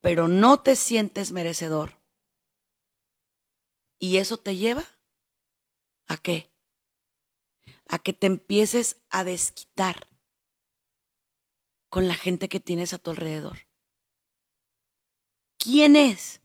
Pero 0.00 0.28
no 0.28 0.62
te 0.62 0.74
sientes 0.76 1.30
merecedor. 1.32 1.97
¿Y 3.98 4.18
eso 4.18 4.36
te 4.36 4.56
lleva 4.56 4.84
a 6.06 6.16
qué? 6.16 6.50
a 7.88 7.98
que 7.98 8.12
te 8.12 8.26
empieces 8.26 9.00
a 9.08 9.24
desquitar 9.24 10.08
con 11.88 12.06
la 12.06 12.14
gente 12.14 12.48
que 12.48 12.60
tienes 12.60 12.92
a 12.92 12.98
tu 12.98 13.10
alrededor. 13.10 13.66
¿Quién 15.58 15.96
es? 15.96 16.42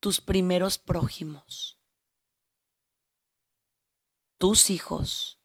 Tus 0.00 0.20
primeros 0.20 0.78
prójimos. 0.78 1.78
Tus 4.38 4.70
hijos, 4.70 5.40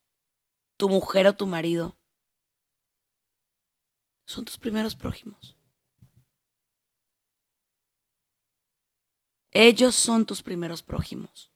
tu 0.78 0.90
mujer 0.90 1.28
o 1.28 1.36
tu 1.36 1.48
marido. 1.48 1.98
Son 4.26 4.46
tus 4.46 4.58
primeros 4.58 4.96
prójimos. 4.96 5.57
Ellos 9.52 9.96
son 9.96 10.26
tus 10.26 10.44
primeros 10.44 10.84
prójimos. 10.84 11.52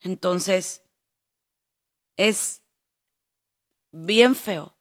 Entonces, 0.00 0.84
es 2.16 2.62
bien 3.92 4.34
feo 4.34 4.76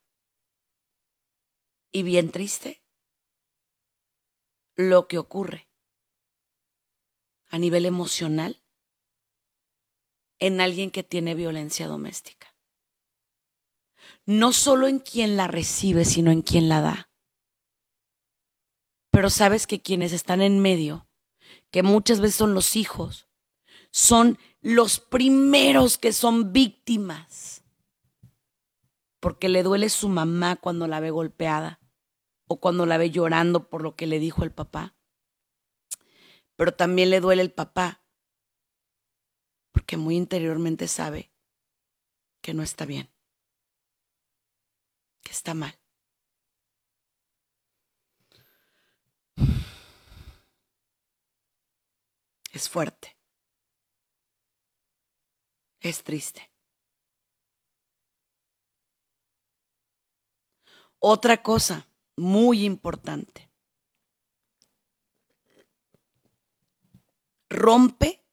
y 1.91 2.03
bien 2.03 2.31
triste 2.31 2.83
lo 4.75 5.07
que 5.07 5.17
ocurre 5.17 5.69
a 7.47 7.57
nivel 7.57 7.85
emocional 7.85 8.61
en 10.39 10.59
alguien 10.59 10.91
que 10.91 11.03
tiene 11.03 11.33
violencia 11.33 11.87
doméstica. 11.87 12.55
No 14.25 14.53
solo 14.53 14.87
en 14.87 14.99
quien 14.99 15.37
la 15.37 15.47
recibe, 15.47 16.03
sino 16.03 16.31
en 16.31 16.41
quien 16.41 16.67
la 16.67 16.81
da. 16.81 17.09
Pero 19.15 19.29
sabes 19.29 19.65
que 19.65 19.81
quienes 19.81 20.11
están 20.11 20.41
en 20.41 20.59
medio, 20.59 21.07
que 21.71 21.83
muchas 21.83 22.19
veces 22.19 22.35
son 22.35 22.53
los 22.53 22.75
hijos, 22.75 23.29
son 23.89 24.37
los 24.59 24.99
primeros 24.99 25.97
que 25.97 26.11
son 26.11 26.51
víctimas. 26.51 27.63
Porque 29.21 29.47
le 29.47 29.63
duele 29.63 29.87
su 29.87 30.09
mamá 30.09 30.57
cuando 30.57 30.89
la 30.89 30.99
ve 30.99 31.11
golpeada 31.11 31.79
o 32.47 32.59
cuando 32.59 32.85
la 32.85 32.97
ve 32.97 33.09
llorando 33.09 33.69
por 33.69 33.83
lo 33.83 33.95
que 33.95 34.05
le 34.05 34.19
dijo 34.19 34.43
el 34.43 34.51
papá. 34.51 34.97
Pero 36.57 36.73
también 36.73 37.09
le 37.09 37.21
duele 37.21 37.41
el 37.41 37.53
papá 37.53 38.03
porque 39.71 39.95
muy 39.95 40.17
interiormente 40.17 40.89
sabe 40.89 41.31
que 42.41 42.53
no 42.53 42.63
está 42.63 42.85
bien, 42.85 43.09
que 45.23 45.31
está 45.31 45.53
mal. 45.53 45.79
Es 52.55 52.69
fuerte. 52.69 53.17
Es 55.81 56.05
triste. 56.05 56.49
Otra 60.99 61.43
cosa 61.43 61.85
muy 62.15 62.63
importante. 62.63 63.51
Rompe 67.49 68.25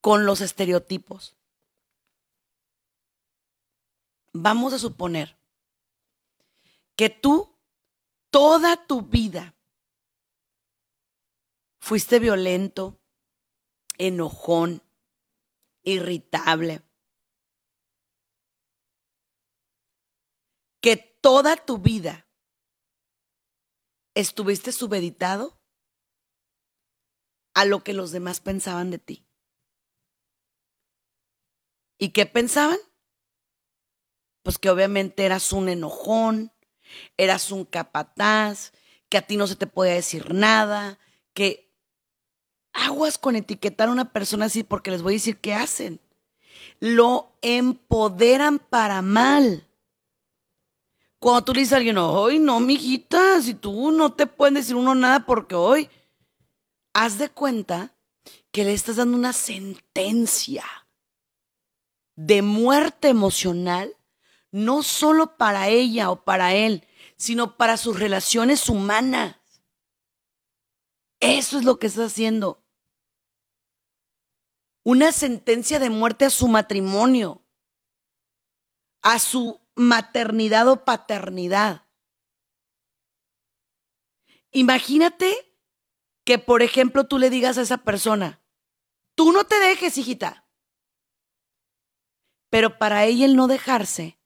con 0.00 0.26
los 0.26 0.42
estereotipos. 0.42 1.36
Vamos 4.32 4.74
a 4.74 4.78
suponer 4.78 5.36
que 6.94 7.10
tú 7.10 7.52
toda 8.30 8.86
tu 8.86 9.02
vida 9.02 9.56
fuiste 11.80 12.20
violento, 12.20 13.00
enojón, 13.98 14.82
irritable. 15.82 16.82
Que 20.80 20.96
toda 20.96 21.56
tu 21.56 21.78
vida 21.78 22.28
estuviste 24.14 24.72
subeditado 24.72 25.60
a 27.54 27.64
lo 27.64 27.82
que 27.82 27.92
los 27.92 28.12
demás 28.12 28.40
pensaban 28.40 28.90
de 28.90 28.98
ti. 28.98 29.26
¿Y 31.98 32.10
qué 32.10 32.26
pensaban? 32.26 32.78
Pues 34.42 34.58
que 34.58 34.70
obviamente 34.70 35.24
eras 35.24 35.52
un 35.52 35.68
enojón, 35.68 36.52
eras 37.16 37.50
un 37.50 37.64
capataz, 37.64 38.72
que 39.08 39.18
a 39.18 39.22
ti 39.22 39.36
no 39.36 39.46
se 39.46 39.56
te 39.56 39.66
podía 39.66 39.94
decir 39.94 40.34
nada, 40.34 40.98
que 41.32 41.65
aguas 42.76 43.18
con 43.18 43.36
etiquetar 43.36 43.88
a 43.88 43.92
una 43.92 44.12
persona 44.12 44.46
así 44.46 44.62
porque 44.62 44.90
les 44.90 45.02
voy 45.02 45.14
a 45.14 45.16
decir 45.16 45.38
qué 45.38 45.54
hacen. 45.54 46.00
Lo 46.78 47.32
empoderan 47.42 48.58
para 48.58 49.02
mal. 49.02 49.66
Cuando 51.18 51.44
tú 51.44 51.54
le 51.54 51.60
dices 51.60 51.72
a 51.72 51.76
alguien, 51.76 51.98
hoy 51.98 52.38
no, 52.38 52.60
mijita, 52.60 53.40
si 53.40 53.54
tú 53.54 53.90
no 53.90 54.12
te 54.12 54.26
pueden 54.26 54.54
decir 54.54 54.76
uno 54.76 54.94
nada 54.94 55.24
porque 55.24 55.54
hoy, 55.54 55.88
haz 56.92 57.18
de 57.18 57.30
cuenta 57.30 57.94
que 58.52 58.64
le 58.64 58.74
estás 58.74 58.96
dando 58.96 59.16
una 59.16 59.32
sentencia 59.32 60.64
de 62.14 62.42
muerte 62.42 63.08
emocional, 63.08 63.96
no 64.50 64.82
solo 64.82 65.36
para 65.36 65.68
ella 65.68 66.10
o 66.10 66.24
para 66.24 66.54
él, 66.54 66.86
sino 67.16 67.56
para 67.56 67.76
sus 67.76 67.98
relaciones 67.98 68.68
humanas. 68.68 69.36
Eso 71.20 71.58
es 71.58 71.64
lo 71.64 71.78
que 71.78 71.86
está 71.86 72.04
haciendo. 72.04 72.65
Una 74.86 75.10
sentencia 75.10 75.80
de 75.80 75.90
muerte 75.90 76.26
a 76.26 76.30
su 76.30 76.46
matrimonio, 76.46 77.42
a 79.02 79.18
su 79.18 79.60
maternidad 79.74 80.68
o 80.68 80.84
paternidad. 80.84 81.88
Imagínate 84.52 85.52
que, 86.24 86.38
por 86.38 86.62
ejemplo, 86.62 87.08
tú 87.08 87.18
le 87.18 87.30
digas 87.30 87.58
a 87.58 87.62
esa 87.62 87.78
persona, 87.78 88.40
tú 89.16 89.32
no 89.32 89.42
te 89.42 89.58
dejes, 89.58 89.98
hijita. 89.98 90.46
Pero 92.48 92.78
para 92.78 93.06
ella 93.06 93.26
el 93.26 93.34
no 93.34 93.48
dejarse 93.48 94.20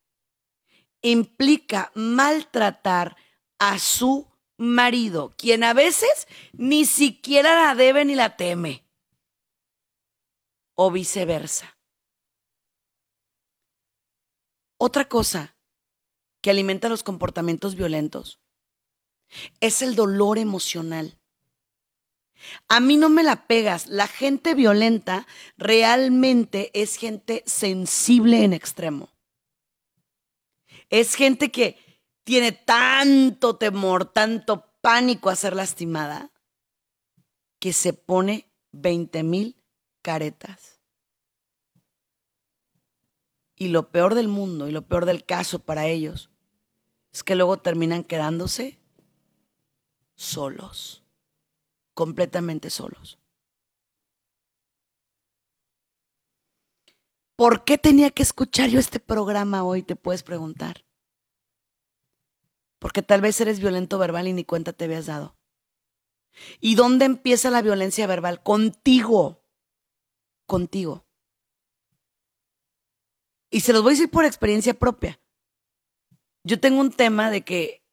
implica 1.01 1.91
maltratar 1.95 3.17
a 3.59 3.79
su 3.79 4.31
marido, 4.59 5.33
quien 5.39 5.65
a 5.65 5.73
veces 5.73 6.29
ni 6.53 6.85
siquiera 6.85 7.65
la 7.65 7.75
debe 7.75 8.05
ni 8.05 8.15
la 8.15 8.37
teme. 8.37 8.90
O 10.83 10.91
viceversa. 10.91 11.77
Otra 14.79 15.11
cosa 15.11 15.55
que 16.41 16.49
alimenta 16.49 16.89
los 16.89 17.03
comportamientos 17.03 17.75
violentos 17.75 18.41
es 19.61 19.83
el 19.83 19.95
dolor 19.95 20.39
emocional. 20.39 21.19
A 22.67 22.81
mí 22.81 22.97
no 22.97 23.11
me 23.11 23.23
la 23.23 23.47
pegas. 23.47 23.89
La 23.89 24.07
gente 24.07 24.55
violenta 24.55 25.27
realmente 25.59 26.71
es 26.73 26.97
gente 26.97 27.43
sensible 27.45 28.43
en 28.43 28.55
extremo. 28.55 29.11
Es 30.89 31.15
gente 31.15 31.51
que 31.51 31.77
tiene 32.25 32.53
tanto 32.53 33.57
temor, 33.57 34.07
tanto 34.07 34.73
pánico 34.81 35.29
a 35.29 35.37
ser 35.37 35.55
lastimada, 35.55 36.33
que 37.59 37.75
se 37.75 37.93
pone 37.93 38.51
20 38.73 39.23
mil 39.25 39.60
caretas. 40.03 40.81
Y 43.57 43.69
lo 43.69 43.91
peor 43.91 44.15
del 44.15 44.29
mundo 44.29 44.69
y 44.69 44.73
lo 44.73 44.87
peor 44.87 45.05
del 45.05 45.25
caso 45.25 45.59
para 45.59 45.87
ellos 45.87 46.31
es 47.13 47.23
que 47.23 47.35
luego 47.35 47.59
terminan 47.59 48.05
quedándose 48.05 48.79
solos 50.15 51.01
completamente 52.01 52.71
solos. 52.71 53.19
¿Por 57.37 57.65
qué 57.65 57.77
tenía 57.77 58.11
que 58.11 58.23
escuchar 58.23 58.71
yo 58.71 58.79
este 58.79 59.01
programa 59.01 59.65
hoy? 59.65 59.83
Te 59.83 59.97
puedes 59.97 60.23
preguntar. 60.23 60.85
Porque 62.79 63.03
tal 63.03 63.21
vez 63.21 63.39
eres 63.41 63.61
violento 63.61 63.99
verbal 63.99 64.29
y 64.29 64.33
ni 64.33 64.45
cuenta 64.45 64.73
te 64.73 64.85
habías 64.85 65.07
dado. 65.07 65.37
¿Y 66.61 66.75
dónde 66.75 67.05
empieza 67.05 67.51
la 67.51 67.61
violencia 67.61 68.07
verbal? 68.07 68.43
Contigo. 68.43 69.40
Contigo. 70.51 71.07
Y 73.53 73.61
se 73.61 73.73
los 73.73 73.85
voy 73.85 73.93
a 73.93 73.95
decir 73.95 74.11
por 74.11 74.25
experiencia 74.25 74.75
propia. 74.75 75.21
Yo 76.43 76.59
tengo 76.59 76.81
un 76.81 76.91
tema 76.91 77.31
de 77.31 77.43
que, 77.43 77.85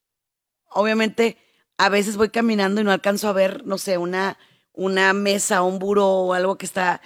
obviamente, 0.71 1.37
a 1.77 1.89
veces 1.89 2.17
voy 2.17 2.29
caminando 2.29 2.81
y 2.81 2.83
no 2.83 2.91
alcanzo 2.91 3.29
a 3.29 3.33
ver, 3.33 3.63
no 3.67 3.77
sé, 3.77 3.99
una, 3.99 4.39
una 4.73 5.13
mesa, 5.13 5.61
un 5.61 5.77
buro 5.77 6.07
o 6.07 6.33
algo 6.33 6.57
que 6.57 6.65
está. 6.65 6.99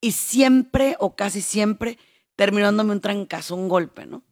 Y 0.00 0.12
siempre 0.12 0.94
o 1.00 1.16
casi 1.16 1.42
siempre 1.42 1.98
terminándome 2.36 2.92
un 2.92 3.00
trancazo, 3.00 3.56
un 3.56 3.68
golpe, 3.68 4.06
¿no? 4.06 4.22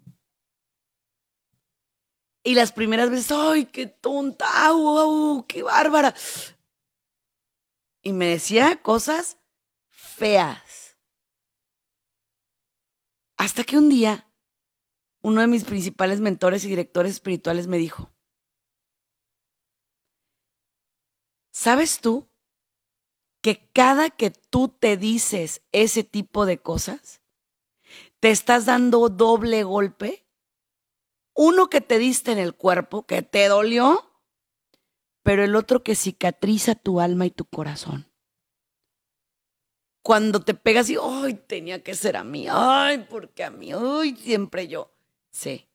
Y 2.45 2.55
las 2.55 2.71
primeras 2.71 3.11
veces, 3.11 3.33
¡ay, 3.33 3.67
qué 3.67 3.89
tonta! 3.89 4.47
¡Au, 4.69 5.45
qué 5.49 5.65
bárbara! 5.65 6.15
Y 8.01 8.13
me 8.13 8.27
decía 8.27 8.81
cosas 8.81 9.42
feas. 10.13 10.97
Hasta 13.37 13.65
que 13.65 13.79
un 13.79 13.89
día, 13.89 14.33
uno 15.23 15.41
de 15.41 15.47
mis 15.47 15.65
principales 15.65 16.21
mentores 16.21 16.65
y 16.65 16.69
directores 16.69 17.13
espirituales 17.13 17.67
me 17.67 17.79
dijo, 17.79 18.13
¿Sabes 21.53 22.01
tú 22.01 22.29
que 23.43 23.71
cada 23.73 24.11
que 24.11 24.31
tú 24.31 24.69
te 24.69 24.97
dices 24.97 25.63
ese 25.71 26.03
tipo 26.03 26.47
de 26.47 26.59
cosas, 26.59 27.21
te 28.21 28.31
estás 28.31 28.65
dando 28.65 29.09
doble 29.09 29.63
golpe? 29.63 30.27
Uno 31.35 31.69
que 31.69 31.81
te 31.81 31.99
diste 31.99 32.33
en 32.33 32.39
el 32.39 32.57
cuerpo, 32.57 33.07
que 33.07 33.23
te 33.23 33.47
dolió, 33.49 34.21
pero 35.23 35.45
el 35.45 35.55
otro 35.55 35.83
que 35.83 35.95
cicatriza 35.95 36.75
tu 36.75 37.01
alma 37.01 37.27
y 37.27 37.31
tu 37.31 37.45
corazón. 37.45 38.12
Cuando 40.03 40.41
te 40.41 40.55
pegas 40.55 40.91
y, 40.91 40.97
ay, 41.01 41.35
tenía 41.35 41.83
que 41.83 41.95
ser 41.95 42.17
a 42.17 42.25
mí, 42.25 42.47
ay, 42.51 43.07
porque 43.09 43.45
a 43.45 43.51
mí, 43.51 43.73
ay, 43.73 44.17
siempre 44.17 44.67
yo. 44.67 44.93
Sí, 45.31 45.67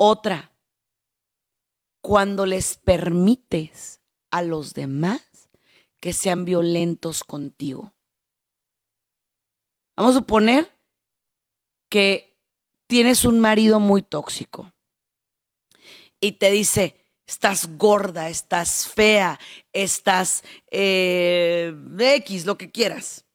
Otra, 0.00 0.52
cuando 2.00 2.46
les 2.46 2.76
permites 2.76 4.00
a 4.30 4.42
los 4.42 4.72
demás 4.72 5.50
que 5.98 6.12
sean 6.12 6.44
violentos 6.44 7.24
contigo. 7.24 7.92
Vamos 9.96 10.14
a 10.14 10.18
suponer 10.20 10.72
que 11.88 12.38
tienes 12.86 13.24
un 13.24 13.40
marido 13.40 13.80
muy 13.80 14.02
tóxico 14.02 14.72
y 16.20 16.32
te 16.32 16.52
dice, 16.52 16.97
estás 17.28 17.76
gorda, 17.76 18.30
estás 18.30 18.88
fea, 18.88 19.38
estás 19.72 20.42
eh, 20.70 21.74
X, 22.16 22.46
lo 22.46 22.56
que 22.56 22.70
quieras. 22.70 23.26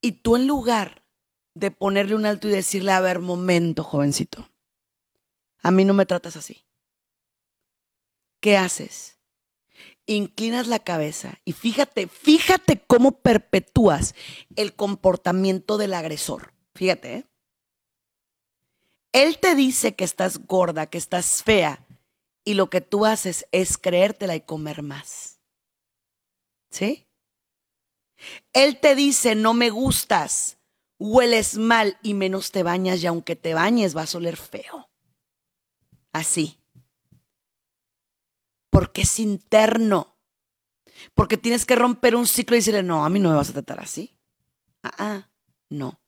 Y 0.00 0.12
tú 0.12 0.36
en 0.36 0.46
lugar 0.46 1.04
de 1.54 1.72
ponerle 1.72 2.14
un 2.14 2.24
alto 2.24 2.46
y 2.46 2.52
decirle, 2.52 2.92
a 2.92 3.00
ver, 3.00 3.18
momento, 3.18 3.82
jovencito, 3.82 4.48
a 5.60 5.72
mí 5.72 5.84
no 5.84 5.92
me 5.92 6.06
tratas 6.06 6.36
así. 6.36 6.64
¿Qué 8.40 8.56
haces? 8.56 9.18
Inclinas 10.06 10.68
la 10.68 10.78
cabeza 10.78 11.40
y 11.44 11.52
fíjate, 11.52 12.06
fíjate 12.06 12.80
cómo 12.86 13.20
perpetúas 13.20 14.14
el 14.54 14.74
comportamiento 14.76 15.76
del 15.76 15.94
agresor. 15.94 16.54
Fíjate, 16.74 17.14
¿eh? 17.14 17.24
Él 19.12 19.38
te 19.40 19.56
dice 19.56 19.96
que 19.96 20.04
estás 20.04 20.46
gorda, 20.46 20.86
que 20.86 20.98
estás 20.98 21.42
fea, 21.42 21.84
y 22.48 22.54
lo 22.54 22.70
que 22.70 22.80
tú 22.80 23.04
haces 23.04 23.46
es 23.52 23.76
creértela 23.76 24.34
y 24.34 24.40
comer 24.40 24.82
más. 24.82 25.38
¿Sí? 26.70 27.06
Él 28.54 28.80
te 28.80 28.94
dice, 28.94 29.34
no 29.34 29.52
me 29.52 29.68
gustas, 29.68 30.56
hueles 30.98 31.58
mal 31.58 31.98
y 32.02 32.14
menos 32.14 32.50
te 32.50 32.62
bañas 32.62 33.02
y 33.02 33.06
aunque 33.06 33.36
te 33.36 33.52
bañes 33.52 33.92
vas 33.92 34.14
a 34.14 34.18
oler 34.18 34.38
feo. 34.38 34.88
Así. 36.10 36.58
Porque 38.70 39.02
es 39.02 39.18
interno. 39.18 40.16
Porque 41.12 41.36
tienes 41.36 41.66
que 41.66 41.76
romper 41.76 42.16
un 42.16 42.26
ciclo 42.26 42.56
y 42.56 42.60
decirle, 42.60 42.82
no, 42.82 43.04
a 43.04 43.10
mí 43.10 43.20
no 43.20 43.28
me 43.28 43.36
vas 43.36 43.50
a 43.50 43.52
tratar 43.52 43.80
así. 43.80 44.18
Ah, 44.82 44.94
ah 44.96 45.30
no. 45.68 46.00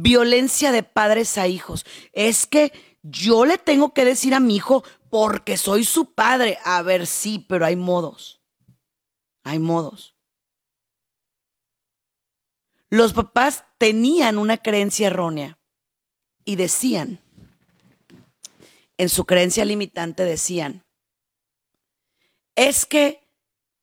Violencia 0.00 0.70
de 0.70 0.84
padres 0.84 1.36
a 1.38 1.48
hijos. 1.48 1.84
Es 2.12 2.46
que 2.46 2.72
yo 3.10 3.44
le 3.44 3.58
tengo 3.58 3.94
que 3.94 4.04
decir 4.04 4.34
a 4.34 4.40
mi 4.40 4.56
hijo 4.56 4.84
porque 5.10 5.56
soy 5.56 5.84
su 5.84 6.12
padre. 6.14 6.58
A 6.64 6.82
ver, 6.82 7.06
sí, 7.06 7.44
pero 7.48 7.64
hay 7.64 7.76
modos. 7.76 8.40
Hay 9.44 9.58
modos. 9.58 10.14
Los 12.90 13.12
papás 13.12 13.64
tenían 13.78 14.38
una 14.38 14.56
creencia 14.58 15.08
errónea 15.08 15.58
y 16.44 16.56
decían, 16.56 17.20
en 18.96 19.08
su 19.08 19.26
creencia 19.26 19.64
limitante 19.64 20.24
decían, 20.24 20.84
es 22.56 22.86
que 22.86 23.28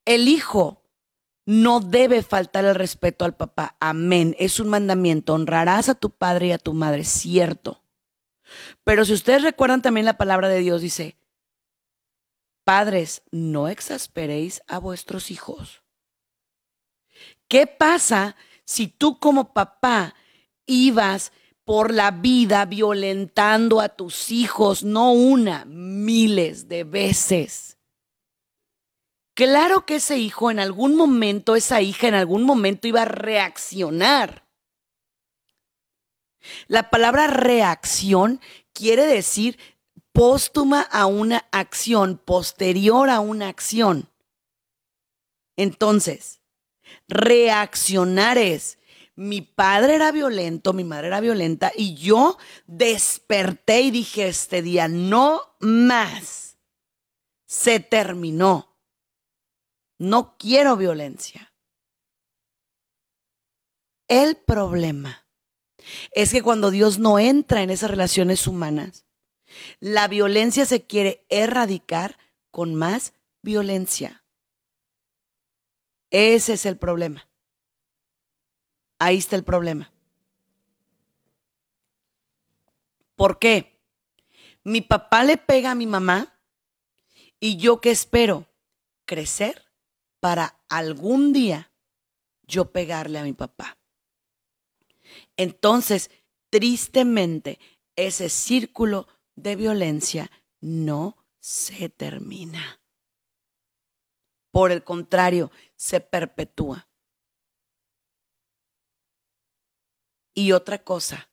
el 0.04 0.28
hijo 0.28 0.82
no 1.46 1.80
debe 1.80 2.22
faltar 2.22 2.64
el 2.64 2.74
respeto 2.74 3.24
al 3.24 3.36
papá. 3.36 3.76
Amén. 3.80 4.34
Es 4.38 4.60
un 4.60 4.68
mandamiento. 4.68 5.32
Honrarás 5.34 5.88
a 5.88 5.94
tu 5.94 6.10
padre 6.10 6.48
y 6.48 6.52
a 6.52 6.58
tu 6.58 6.74
madre. 6.74 7.04
Cierto. 7.04 7.85
Pero 8.84 9.04
si 9.04 9.12
ustedes 9.12 9.42
recuerdan 9.42 9.82
también 9.82 10.06
la 10.06 10.16
palabra 10.16 10.48
de 10.48 10.60
Dios, 10.60 10.80
dice, 10.80 11.16
padres, 12.64 13.22
no 13.30 13.68
exasperéis 13.68 14.62
a 14.66 14.78
vuestros 14.78 15.30
hijos. 15.30 15.82
¿Qué 17.48 17.66
pasa 17.66 18.36
si 18.64 18.88
tú 18.88 19.18
como 19.18 19.52
papá 19.52 20.14
ibas 20.66 21.32
por 21.64 21.92
la 21.92 22.10
vida 22.10 22.64
violentando 22.64 23.80
a 23.80 23.88
tus 23.88 24.30
hijos, 24.30 24.82
no 24.82 25.12
una, 25.12 25.64
miles 25.64 26.68
de 26.68 26.84
veces? 26.84 27.78
Claro 29.34 29.84
que 29.84 29.96
ese 29.96 30.18
hijo 30.18 30.50
en 30.50 30.58
algún 30.58 30.96
momento, 30.96 31.56
esa 31.56 31.82
hija 31.82 32.08
en 32.08 32.14
algún 32.14 32.44
momento 32.44 32.88
iba 32.88 33.02
a 33.02 33.04
reaccionar. 33.04 34.45
La 36.66 36.90
palabra 36.90 37.26
reacción 37.26 38.40
quiere 38.72 39.06
decir 39.06 39.58
póstuma 40.12 40.80
a 40.80 41.06
una 41.06 41.46
acción, 41.52 42.16
posterior 42.16 43.10
a 43.10 43.20
una 43.20 43.48
acción. 43.48 44.10
Entonces, 45.56 46.40
reaccionar 47.08 48.38
es, 48.38 48.78
mi 49.14 49.42
padre 49.42 49.94
era 49.94 50.12
violento, 50.12 50.72
mi 50.72 50.84
madre 50.84 51.08
era 51.08 51.20
violenta 51.20 51.70
y 51.74 51.94
yo 51.94 52.38
desperté 52.66 53.82
y 53.82 53.90
dije 53.90 54.28
este 54.28 54.62
día, 54.62 54.88
no 54.88 55.56
más. 55.60 56.56
Se 57.46 57.80
terminó. 57.80 58.74
No 59.98 60.36
quiero 60.38 60.76
violencia. 60.76 61.52
El 64.08 64.36
problema 64.36 65.25
es 66.12 66.32
que 66.32 66.42
cuando 66.42 66.70
Dios 66.70 66.98
no 66.98 67.18
entra 67.18 67.62
en 67.62 67.70
esas 67.70 67.90
relaciones 67.90 68.46
humanas, 68.46 69.06
la 69.80 70.08
violencia 70.08 70.66
se 70.66 70.86
quiere 70.86 71.24
erradicar 71.28 72.18
con 72.50 72.74
más 72.74 73.12
violencia. 73.42 74.24
Ese 76.10 76.54
es 76.54 76.66
el 76.66 76.76
problema. 76.76 77.28
Ahí 78.98 79.18
está 79.18 79.36
el 79.36 79.44
problema. 79.44 79.92
¿Por 83.14 83.38
qué? 83.38 83.80
Mi 84.62 84.80
papá 84.80 85.24
le 85.24 85.36
pega 85.36 85.72
a 85.72 85.74
mi 85.74 85.86
mamá 85.86 86.40
y 87.40 87.56
yo 87.56 87.80
qué 87.80 87.90
espero? 87.90 88.46
Crecer 89.04 89.64
para 90.20 90.58
algún 90.68 91.32
día 91.32 91.70
yo 92.42 92.72
pegarle 92.72 93.18
a 93.18 93.22
mi 93.22 93.32
papá. 93.32 93.75
Entonces, 95.36 96.10
tristemente, 96.50 97.58
ese 97.96 98.28
círculo 98.28 99.08
de 99.34 99.56
violencia 99.56 100.30
no 100.60 101.16
se 101.38 101.88
termina. 101.88 102.80
Por 104.50 104.72
el 104.72 104.82
contrario, 104.82 105.50
se 105.74 106.00
perpetúa. 106.00 106.88
Y 110.34 110.52
otra 110.52 110.82
cosa, 110.82 111.30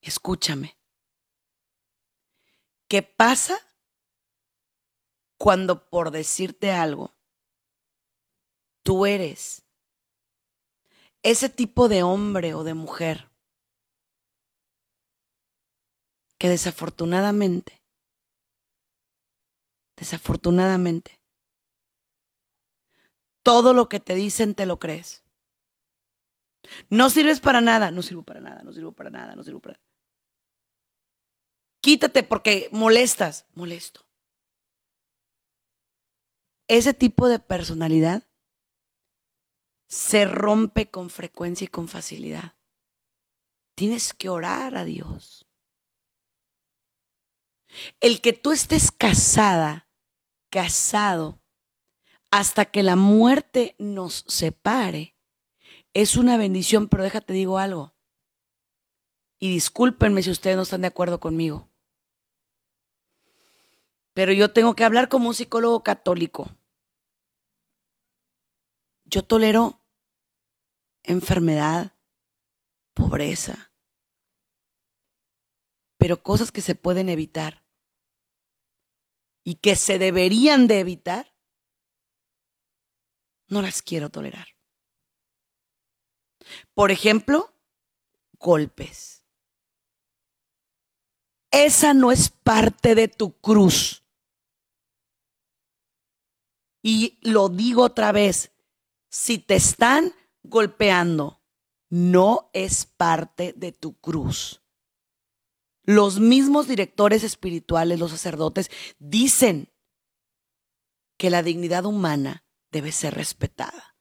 escúchame. 0.00 0.78
¿Qué 2.88 3.02
pasa 3.02 3.58
cuando 5.42 5.88
por 5.88 6.10
decirte 6.10 6.70
algo, 6.70 7.16
tú 8.84 9.06
eres 9.06 9.61
ese 11.22 11.48
tipo 11.48 11.88
de 11.88 12.02
hombre 12.02 12.54
o 12.54 12.64
de 12.64 12.74
mujer 12.74 13.30
que 16.38 16.48
desafortunadamente, 16.48 17.80
desafortunadamente, 19.96 21.20
todo 23.44 23.72
lo 23.74 23.88
que 23.88 24.00
te 24.00 24.14
dicen 24.14 24.54
te 24.54 24.66
lo 24.66 24.78
crees. 24.78 25.22
No 26.90 27.10
sirves 27.10 27.40
para 27.40 27.60
nada, 27.60 27.90
no 27.90 28.02
sirvo 28.02 28.22
para 28.22 28.40
nada, 28.40 28.62
no 28.62 28.72
sirvo 28.72 28.92
para 28.92 29.10
nada, 29.10 29.34
no 29.36 29.42
sirvo 29.42 29.60
para 29.60 29.74
nada. 29.74 29.84
Quítate 31.80 32.22
porque 32.22 32.68
molestas, 32.72 33.46
molesto. 33.54 34.06
Ese 36.68 36.94
tipo 36.94 37.28
de 37.28 37.38
personalidad 37.40 38.22
se 39.92 40.24
rompe 40.24 40.90
con 40.90 41.10
frecuencia 41.10 41.66
y 41.66 41.68
con 41.68 41.86
facilidad. 41.86 42.54
Tienes 43.74 44.14
que 44.14 44.30
orar 44.30 44.74
a 44.74 44.86
Dios. 44.86 45.46
El 48.00 48.22
que 48.22 48.32
tú 48.32 48.52
estés 48.52 48.90
casada, 48.90 49.90
casado, 50.48 51.42
hasta 52.30 52.64
que 52.64 52.82
la 52.82 52.96
muerte 52.96 53.76
nos 53.78 54.24
separe, 54.28 55.14
es 55.92 56.16
una 56.16 56.38
bendición, 56.38 56.88
pero 56.88 57.02
déjate 57.02 57.34
digo 57.34 57.58
algo. 57.58 57.94
Y 59.38 59.50
discúlpenme 59.50 60.22
si 60.22 60.30
ustedes 60.30 60.56
no 60.56 60.62
están 60.62 60.80
de 60.80 60.86
acuerdo 60.86 61.20
conmigo. 61.20 61.68
Pero 64.14 64.32
yo 64.32 64.54
tengo 64.54 64.74
que 64.74 64.84
hablar 64.84 65.10
como 65.10 65.28
un 65.28 65.34
psicólogo 65.34 65.82
católico. 65.82 66.48
Yo 69.04 69.22
tolero 69.22 69.81
enfermedad, 71.02 71.96
pobreza, 72.94 73.72
pero 75.98 76.22
cosas 76.22 76.50
que 76.50 76.60
se 76.60 76.74
pueden 76.74 77.08
evitar 77.08 77.64
y 79.44 79.56
que 79.56 79.76
se 79.76 79.98
deberían 79.98 80.66
de 80.66 80.80
evitar, 80.80 81.34
no 83.48 83.62
las 83.62 83.82
quiero 83.82 84.10
tolerar. 84.10 84.48
Por 86.74 86.90
ejemplo, 86.90 87.54
golpes. 88.38 89.24
Esa 91.50 91.92
no 91.94 92.10
es 92.10 92.30
parte 92.30 92.94
de 92.94 93.08
tu 93.08 93.38
cruz. 93.40 94.02
Y 96.82 97.18
lo 97.20 97.48
digo 97.48 97.84
otra 97.84 98.10
vez, 98.10 98.50
si 99.08 99.38
te 99.38 99.54
están 99.54 100.12
golpeando, 100.42 101.42
no 101.88 102.50
es 102.52 102.86
parte 102.86 103.52
de 103.56 103.72
tu 103.72 103.98
cruz. 103.98 104.62
Los 105.84 106.20
mismos 106.20 106.68
directores 106.68 107.24
espirituales, 107.24 107.98
los 107.98 108.10
sacerdotes, 108.10 108.70
dicen 108.98 109.72
que 111.18 111.30
la 111.30 111.42
dignidad 111.42 111.84
humana 111.84 112.44
debe 112.70 112.92
ser 112.92 113.14
respetada. 113.14 113.96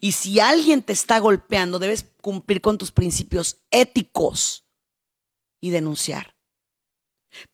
Y 0.00 0.12
si 0.12 0.40
alguien 0.40 0.82
te 0.82 0.92
está 0.92 1.18
golpeando, 1.18 1.78
debes 1.78 2.04
cumplir 2.20 2.60
con 2.60 2.78
tus 2.78 2.92
principios 2.92 3.60
éticos 3.70 4.66
y 5.60 5.70
denunciar. 5.70 6.36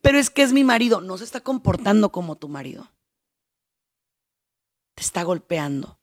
Pero 0.00 0.18
es 0.18 0.30
que 0.30 0.42
es 0.42 0.52
mi 0.52 0.64
marido, 0.64 1.00
no 1.00 1.16
se 1.18 1.24
está 1.24 1.40
comportando 1.40 2.12
como 2.12 2.36
tu 2.36 2.48
marido. 2.48 2.92
Te 4.94 5.02
está 5.02 5.22
golpeando. 5.22 5.99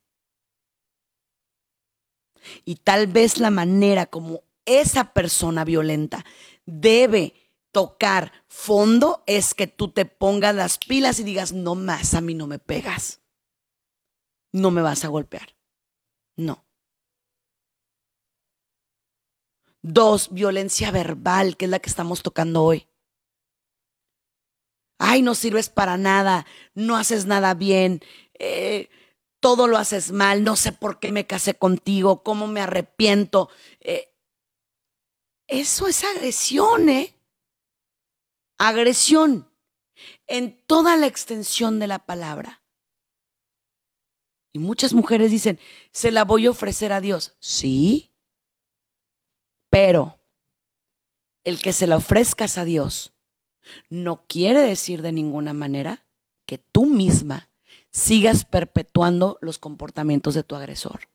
Y 2.66 2.76
tal 2.76 3.08
vez 3.08 3.40
la 3.40 3.50
manera 3.50 4.06
como 4.06 4.44
esa 4.66 5.14
persona 5.14 5.64
violenta 5.64 6.26
debe 6.66 7.34
tocar 7.72 8.32
fondo 8.48 9.24
es 9.28 9.54
que 9.54 9.68
tú 9.68 9.90
te 9.92 10.06
pongas 10.06 10.56
las 10.56 10.78
pilas 10.78 11.20
y 11.20 11.24
digas, 11.24 11.54
no 11.54 11.76
más, 11.76 12.14
a 12.14 12.22
mí 12.22 12.34
no 12.34 12.48
me 12.48 12.60
pegas. 12.60 13.22
No 14.52 14.72
me 14.72 14.82
vas 14.82 15.06
a 15.06 15.10
golpear. 15.10 15.56
No. 16.36 16.66
Dos, 19.82 20.30
violencia 20.32 20.92
verbal, 20.92 21.56
que 21.56 21.66
es 21.66 21.72
la 21.72 21.80
que 21.80 21.90
estamos 21.90 22.24
tocando 22.24 22.64
hoy. 22.64 22.88
Ay, 25.00 25.22
no 25.22 25.36
sirves 25.36 25.70
para 25.70 25.98
nada, 25.98 26.46
no 26.74 26.98
haces 26.98 27.26
nada 27.26 27.54
bien, 27.54 28.02
eh, 28.40 28.90
todo 29.40 29.68
lo 29.68 29.78
haces 29.78 30.12
mal, 30.12 30.44
no 30.44 30.56
sé 30.56 30.72
por 30.72 31.00
qué 31.00 31.12
me 31.12 31.28
casé 31.28 31.54
contigo, 31.56 32.24
cómo 32.24 32.48
me 32.48 32.62
arrepiento. 32.62 33.50
Eh, 33.80 34.14
eso 35.48 35.88
es 35.88 36.04
agresión, 36.04 36.90
¿eh? 36.90 37.16
Agresión 38.58 39.50
en 40.28 40.62
toda 40.66 40.98
la 40.98 41.08
extensión 41.08 41.80
de 41.80 41.88
la 41.88 42.00
palabra. 42.06 42.64
Y 44.54 44.60
muchas 44.60 44.94
mujeres 44.94 45.32
dicen, 45.32 45.60
se 45.92 46.12
la 46.12 46.24
voy 46.24 46.48
a 46.48 46.52
ofrecer 46.52 46.92
a 46.92 47.02
Dios. 47.02 47.36
Sí, 47.40 48.12
pero 49.70 50.20
el 51.44 51.62
que 51.62 51.74
se 51.74 51.88
la 51.88 51.98
ofrezcas 51.98 52.58
a 52.58 52.66
Dios 52.66 53.14
no 53.90 54.26
quiere 54.28 54.62
decir 54.62 55.02
de 55.02 55.12
ninguna 55.12 55.54
manera 55.54 56.06
que 56.46 56.58
tú 56.58 56.86
misma 56.86 57.50
sigas 57.98 58.46
perpetuando 58.46 59.40
los 59.42 59.58
comportamientos 59.58 60.36
de 60.36 60.44
tu 60.44 60.56
agresor. 60.56 61.10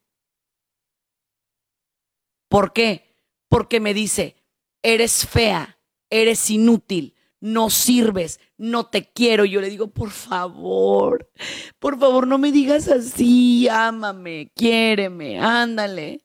¿Por 2.49 2.73
qué? 2.73 3.17
Porque 3.49 3.79
me 3.79 3.95
dice, 3.95 4.37
eres 4.83 5.27
fea, 5.27 5.79
eres 6.11 6.51
inútil, 6.51 7.15
no 7.41 7.71
sirves, 7.71 8.41
no 8.57 8.87
te 8.87 9.11
quiero. 9.13 9.45
Yo 9.45 9.61
le 9.61 9.71
digo, 9.71 9.89
por 9.89 10.11
favor, 10.11 11.31
por 11.79 12.01
favor, 12.01 12.27
no 12.27 12.37
me 12.37 12.51
digas 12.51 12.89
así, 12.89 13.69
ámame, 13.69 14.51
quiéreme, 14.57 15.39
ándale. 15.39 16.25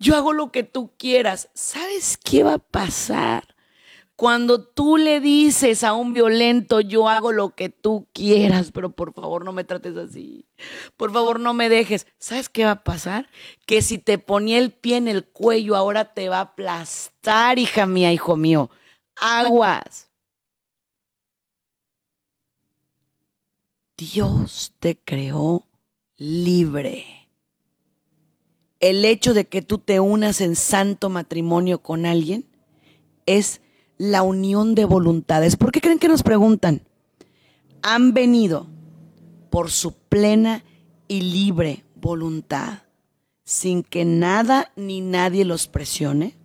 Yo 0.00 0.16
hago 0.16 0.32
lo 0.32 0.50
que 0.50 0.64
tú 0.64 0.96
quieras. 0.96 1.50
¿Sabes 1.54 2.18
qué 2.18 2.42
va 2.42 2.54
a 2.54 2.58
pasar? 2.58 3.54
Cuando 4.18 4.64
tú 4.64 4.96
le 4.96 5.20
dices 5.20 5.84
a 5.84 5.92
un 5.92 6.12
violento, 6.12 6.80
yo 6.80 7.08
hago 7.08 7.30
lo 7.30 7.50
que 7.50 7.68
tú 7.68 8.08
quieras, 8.12 8.72
pero 8.72 8.90
por 8.90 9.12
favor 9.14 9.44
no 9.44 9.52
me 9.52 9.62
trates 9.62 9.96
así. 9.96 10.44
Por 10.96 11.12
favor 11.12 11.38
no 11.38 11.54
me 11.54 11.68
dejes. 11.68 12.04
¿Sabes 12.18 12.48
qué 12.48 12.64
va 12.64 12.72
a 12.72 12.82
pasar? 12.82 13.30
Que 13.64 13.80
si 13.80 13.96
te 13.96 14.18
ponía 14.18 14.58
el 14.58 14.72
pie 14.72 14.96
en 14.96 15.06
el 15.06 15.24
cuello, 15.24 15.76
ahora 15.76 16.14
te 16.14 16.28
va 16.28 16.38
a 16.38 16.40
aplastar, 16.40 17.60
hija 17.60 17.86
mía, 17.86 18.12
hijo 18.12 18.36
mío. 18.36 18.70
Aguas. 19.14 20.10
Dios 23.96 24.74
te 24.80 24.98
creó 24.98 25.64
libre. 26.16 27.30
El 28.80 29.04
hecho 29.04 29.32
de 29.32 29.46
que 29.46 29.62
tú 29.62 29.78
te 29.78 30.00
unas 30.00 30.40
en 30.40 30.56
santo 30.56 31.08
matrimonio 31.08 31.84
con 31.84 32.04
alguien 32.04 32.48
es 33.24 33.60
la 33.98 34.22
unión 34.22 34.74
de 34.74 34.84
voluntades. 34.84 35.56
¿Por 35.56 35.72
qué 35.72 35.80
creen 35.80 35.98
que 35.98 36.08
nos 36.08 36.22
preguntan? 36.22 36.82
Han 37.82 38.14
venido 38.14 38.68
por 39.50 39.70
su 39.70 39.92
plena 39.94 40.64
y 41.08 41.20
libre 41.20 41.84
voluntad, 41.96 42.82
sin 43.44 43.82
que 43.82 44.04
nada 44.04 44.72
ni 44.76 45.00
nadie 45.00 45.44
los 45.44 45.66
presione. 45.66 46.36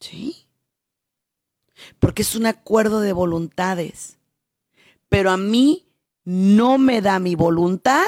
¿Sí? 0.00 0.46
Porque 1.98 2.22
es 2.22 2.34
un 2.34 2.46
acuerdo 2.46 3.00
de 3.00 3.12
voluntades. 3.12 4.18
Pero 5.08 5.30
a 5.30 5.36
mí 5.36 5.86
no 6.24 6.78
me 6.78 7.02
da 7.02 7.18
mi 7.18 7.34
voluntad 7.34 8.04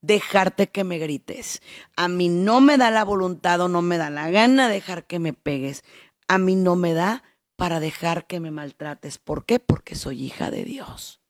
dejarte 0.00 0.68
que 0.68 0.84
me 0.84 0.98
grites. 0.98 1.60
A 1.96 2.08
mí 2.08 2.28
no 2.28 2.60
me 2.60 2.78
da 2.78 2.90
la 2.90 3.04
voluntad 3.04 3.60
o 3.60 3.68
no 3.68 3.82
me 3.82 3.98
da 3.98 4.10
la 4.10 4.30
gana 4.30 4.68
dejar 4.68 5.04
que 5.06 5.18
me 5.18 5.32
pegues 5.32 5.84
a 6.28 6.38
mí 6.38 6.54
no 6.54 6.76
me 6.76 6.94
da 6.94 7.24
para 7.56 7.80
dejar 7.80 8.26
que 8.26 8.38
me 8.38 8.50
maltrates. 8.50 9.18
¿Por 9.18 9.44
qué? 9.44 9.58
Porque 9.58 9.96
soy 9.96 10.22
hija 10.22 10.50
de 10.50 10.64
Dios. 10.64 11.20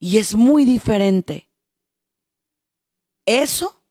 Y 0.00 0.18
es 0.18 0.34
muy 0.34 0.64
diferente 0.64 1.50
eso 3.24 3.82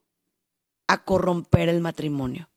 a 0.87 1.03
corromper 1.03 1.69
el 1.69 1.81
matrimonio. 1.81 2.49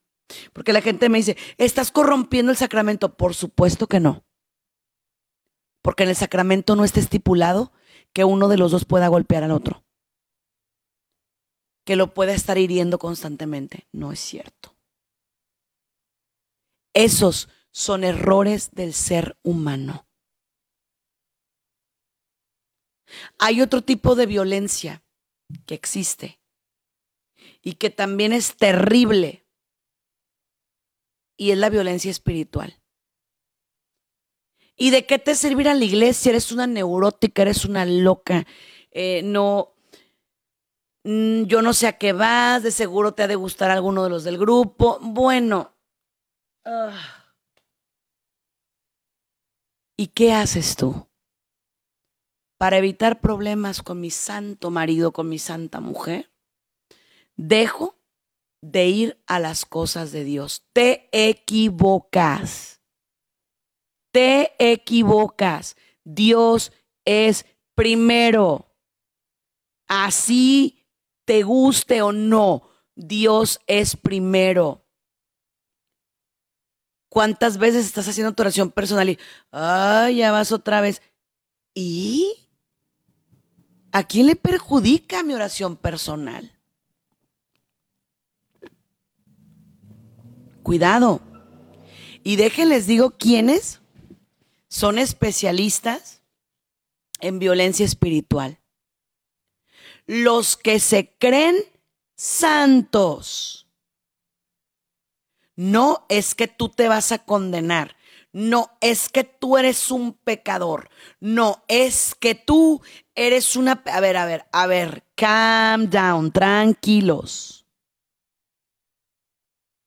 Porque 0.53 0.73
la 0.73 0.83
gente 0.83 1.09
me 1.09 1.19
dice, 1.19 1.37
¿estás 1.57 1.91
corrompiendo 1.91 2.53
el 2.53 2.59
sacramento? 2.59 3.17
Por 3.17 3.35
supuesto 3.35 3.87
que 3.87 4.01
no. 4.01 4.25
Porque 5.83 6.03
en 6.03 6.11
el 6.11 6.17
sacramento 6.17 6.77
no 6.77 6.85
está 6.85 7.01
estipulado 7.01 7.73
que 8.13 8.25
uno 8.25 8.49
de 8.49 8.59
los 8.59 8.73
dos 8.73 8.85
pueda 8.85 9.09
golpear 9.09 9.45
al 9.45 9.53
otro. 9.53 9.85
Que 11.85 11.97
lo 11.97 12.13
pueda 12.13 12.35
estar 12.35 12.59
hiriendo 12.59 12.99
constantemente. 12.99 13.89
No 13.93 14.13
es 14.13 14.21
cierto. 14.21 14.78
Esos 16.95 17.49
son 17.71 18.05
errores 18.05 18.71
del 18.73 18.93
ser 18.93 19.39
humano. 19.43 20.09
Hay 23.39 23.61
otro 23.61 23.83
tipo 23.83 24.15
de 24.15 24.27
violencia 24.27 25.03
que 25.67 25.75
existe 25.75 26.41
y 27.63 27.75
que 27.75 27.91
también 27.91 28.33
es 28.33 28.57
terrible 28.57 29.47
y 31.37 31.53
es 31.53 31.59
la 31.59 31.71
violencia 31.71 32.11
espiritual. 32.11 32.81
¿Y 34.77 34.91
de 34.91 35.07
qué 35.07 35.19
te 35.19 35.35
servirá 35.35 35.75
la 35.75 35.85
iglesia? 35.85 36.31
Eres 36.31 36.53
una 36.53 36.67
neurótica, 36.67 37.43
eres 37.43 37.65
una 37.65 37.85
loca, 37.85 38.47
eh, 38.91 39.23
no, 39.25 39.75
mm, 41.05 41.45
yo 41.45 41.63
no 41.63 41.73
sé 41.73 41.89
a 41.89 41.99
qué 41.99 42.13
vas, 42.13 42.63
de 42.63 42.71
seguro 42.71 43.13
te 43.13 43.25
ha 43.25 43.29
de 43.29 43.35
gustar 43.35 43.71
alguno 43.71 44.05
de 44.05 44.11
los 44.11 44.25
del 44.25 44.39
grupo. 44.39 44.99
Bueno, 45.01 45.78
¿Y 49.97 50.09
qué 50.09 50.33
haces 50.33 50.77
tú? 50.77 51.09
Para 52.59 52.79
evitar 52.79 53.21
problemas 53.21 53.83
con 53.83 54.01
mi 54.01 54.11
santo 54.11 54.71
marido, 54.71 55.13
con 55.13 55.29
mi 55.29 55.39
santa 55.39 55.81
mujer, 55.81 56.33
dejo 57.37 57.99
de 58.61 58.87
ir 58.87 59.23
a 59.27 59.39
las 59.39 59.65
cosas 59.65 60.13
de 60.13 60.25
Dios. 60.25 60.65
Te 60.73 61.09
equivocas. 61.13 62.81
Te 64.13 64.55
equivocas. 64.59 65.77
Dios 66.05 66.73
es 67.05 67.47
primero. 67.75 68.75
Así 69.87 70.87
te 71.25 71.43
guste 71.43 72.03
o 72.03 72.13
no, 72.13 72.71
Dios 72.95 73.61
es 73.67 73.97
primero. 73.97 74.88
¿Cuántas 77.09 77.59
veces 77.59 77.87
estás 77.87 78.07
haciendo 78.09 78.33
tu 78.33 78.43
oración 78.43 78.71
personal 78.71 79.09
y, 79.09 79.19
ay, 79.51 80.17
ya 80.17 80.33
vas 80.33 80.53
otra 80.53 80.81
vez? 80.81 81.01
¿Y 81.75 82.49
a 83.93 84.05
quién 84.05 84.27
le 84.27 84.37
perjudica 84.37 85.23
mi 85.23 85.35
oración 85.35 85.77
personal? 85.77 86.53
Cuidado. 90.63 91.23
Y 92.23 92.37
déjenles 92.37 92.87
digo 92.87 93.13
quiénes 93.13 93.81
son 94.69 94.99
especialistas 94.99 96.21
en 97.21 97.39
violencia 97.39 97.87
espiritual. 97.87 98.59
Los 100.07 100.57
que 100.57 100.81
se 100.81 101.15
creen 101.19 101.57
santos. 102.17 103.68
No 105.59 106.07
es 106.09 106.37
que 106.37 106.47
tú 106.47 106.69
te 106.69 106.87
vas 106.87 107.11
a 107.11 107.19
condenar. 107.19 107.97
No 108.31 108.71
es 108.81 109.09
que 109.09 109.25
tú 109.25 109.59
eres 109.59 109.91
un 109.91 110.13
pecador. 110.13 110.89
No 111.19 111.65
es 111.67 112.15
que 112.15 112.37
tú 112.37 112.81
eres 113.17 113.57
una... 113.57 113.83
A 113.93 113.99
ver, 113.99 114.17
a 114.19 114.25
ver, 114.25 114.47
a 114.53 114.69
ver. 114.69 115.05
Calm 115.17 115.91
down, 115.91 116.31
tranquilos. 116.31 117.67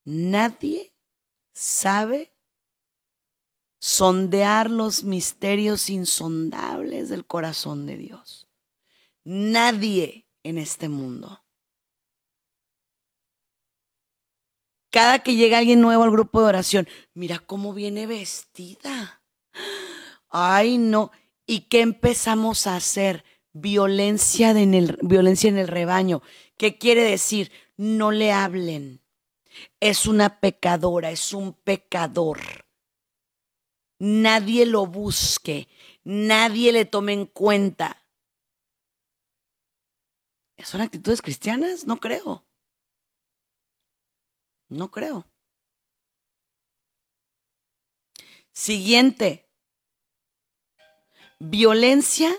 Nadie 0.04 0.94
sabe 1.54 2.34
sondear 3.80 4.70
los 4.70 5.06
misterios 5.06 5.90
insondables 5.90 7.08
del 7.08 7.26
corazón 7.26 7.86
de 7.86 7.96
Dios. 7.96 8.50
Nadie 9.24 10.28
en 10.44 10.58
este 10.58 10.90
mundo. 10.90 11.41
Cada 14.92 15.20
que 15.20 15.36
llega 15.36 15.58
alguien 15.58 15.80
nuevo 15.80 16.04
al 16.04 16.12
grupo 16.12 16.42
de 16.42 16.50
oración, 16.50 16.88
mira 17.14 17.40
cómo 17.40 17.74
viene 17.74 18.08
vestida. 18.08 19.22
Ay, 20.30 20.78
no. 20.78 21.12
¿Y 21.46 21.62
qué 21.62 21.82
empezamos 21.82 22.68
a 22.68 22.76
hacer? 22.76 23.24
Violencia, 23.54 24.52
en 24.52 24.74
el, 24.74 25.68
rebaño. 25.68 26.22
¿Qué 26.58 26.78
quiere 26.78 27.04
decir? 27.04 27.52
No 27.78 28.12
le 28.12 28.32
hablen. 28.34 29.02
Es 29.80 30.06
una 30.06 30.40
pecadora, 30.40 31.12
es 31.12 31.34
un 31.34 31.54
pecador. 31.54 32.40
Nadie 33.98 34.66
lo 34.66 34.88
busque, 34.88 35.68
nadie 36.04 36.72
le 36.72 36.86
tome 36.86 37.14
en 37.14 37.26
cuenta. 37.26 38.06
¿Son 40.64 40.82
actitudes 40.82 41.22
cristianas? 41.22 41.86
No 41.86 41.98
creo. 41.98 42.46
No 44.72 44.90
creo. 44.90 45.28
Siguiente. 48.54 49.52
Violencia 51.40 52.32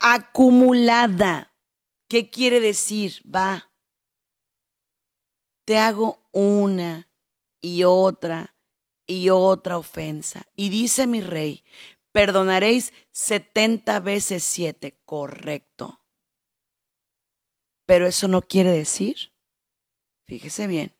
acumulada. 0.00 1.54
¿Qué 2.08 2.30
quiere 2.30 2.58
decir? 2.58 3.22
Va. 3.24 3.70
Te 5.64 5.78
hago 5.78 6.28
una 6.32 7.08
y 7.60 7.84
otra 7.84 8.56
y 9.06 9.30
otra 9.30 9.78
ofensa. 9.78 10.48
Y 10.56 10.68
dice 10.68 11.06
mi 11.06 11.20
rey, 11.20 11.62
perdonaréis 12.10 12.92
setenta 13.12 14.00
veces 14.00 14.42
siete. 14.42 14.98
Correcto. 15.04 16.04
Pero 17.86 18.04
eso 18.08 18.26
no 18.26 18.42
quiere 18.42 18.72
decir 18.72 19.37
fíjese 20.28 20.66
bien, 20.66 20.94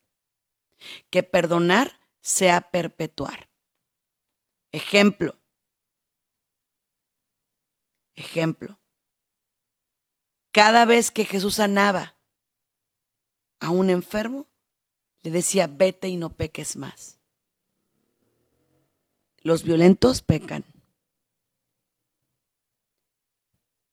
que 1.11 1.23
perdonar 1.23 2.01
sea 2.21 2.71
perpetuar. 2.73 3.51
Ejemplo. 4.73 5.39
Ejemplo. 8.15 8.81
Cada 10.51 10.87
vez 10.87 11.11
que 11.11 11.27
Jesús 11.27 11.57
sanaba 11.57 12.17
a 13.61 13.71
un 13.71 13.91
enfermo, 13.91 14.47
le 15.21 15.31
decía, 15.31 15.67
vete 15.67 16.09
y 16.09 16.17
no 16.17 16.31
peques 16.35 16.77
más. 16.77 17.21
Los 19.43 19.63
violentos 19.63 20.23
pecan. 20.23 20.65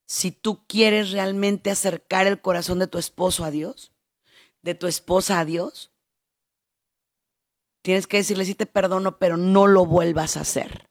Si 0.06 0.30
tú 0.30 0.64
quieres 0.66 1.10
realmente 1.10 1.70
acercar 1.70 2.26
el 2.26 2.40
corazón 2.40 2.78
de 2.78 2.86
tu 2.86 2.98
esposo 2.98 3.44
a 3.44 3.50
Dios, 3.50 3.92
de 4.66 4.74
tu 4.74 4.88
esposa 4.88 5.38
a 5.38 5.44
Dios, 5.44 5.92
tienes 7.82 8.08
que 8.08 8.16
decirle, 8.16 8.44
sí 8.44 8.56
te 8.56 8.66
perdono, 8.66 9.16
pero 9.16 9.36
no 9.36 9.68
lo 9.68 9.86
vuelvas 9.86 10.36
a 10.36 10.40
hacer. 10.40 10.90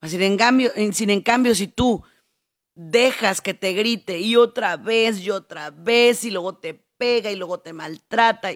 Así 0.00 0.16
en 0.24 0.38
cambio, 0.38 0.72
sin 0.92 1.10
en 1.10 1.20
cambio, 1.20 1.54
si 1.54 1.68
tú 1.68 2.02
dejas 2.74 3.42
que 3.42 3.52
te 3.52 3.74
grite 3.74 4.18
y 4.20 4.36
otra 4.36 4.78
vez 4.78 5.20
y 5.20 5.30
otra 5.30 5.70
vez 5.70 6.24
y 6.24 6.30
luego 6.30 6.56
te 6.56 6.72
pega 6.72 7.30
y 7.30 7.36
luego 7.36 7.60
te 7.60 7.74
maltrata, 7.74 8.50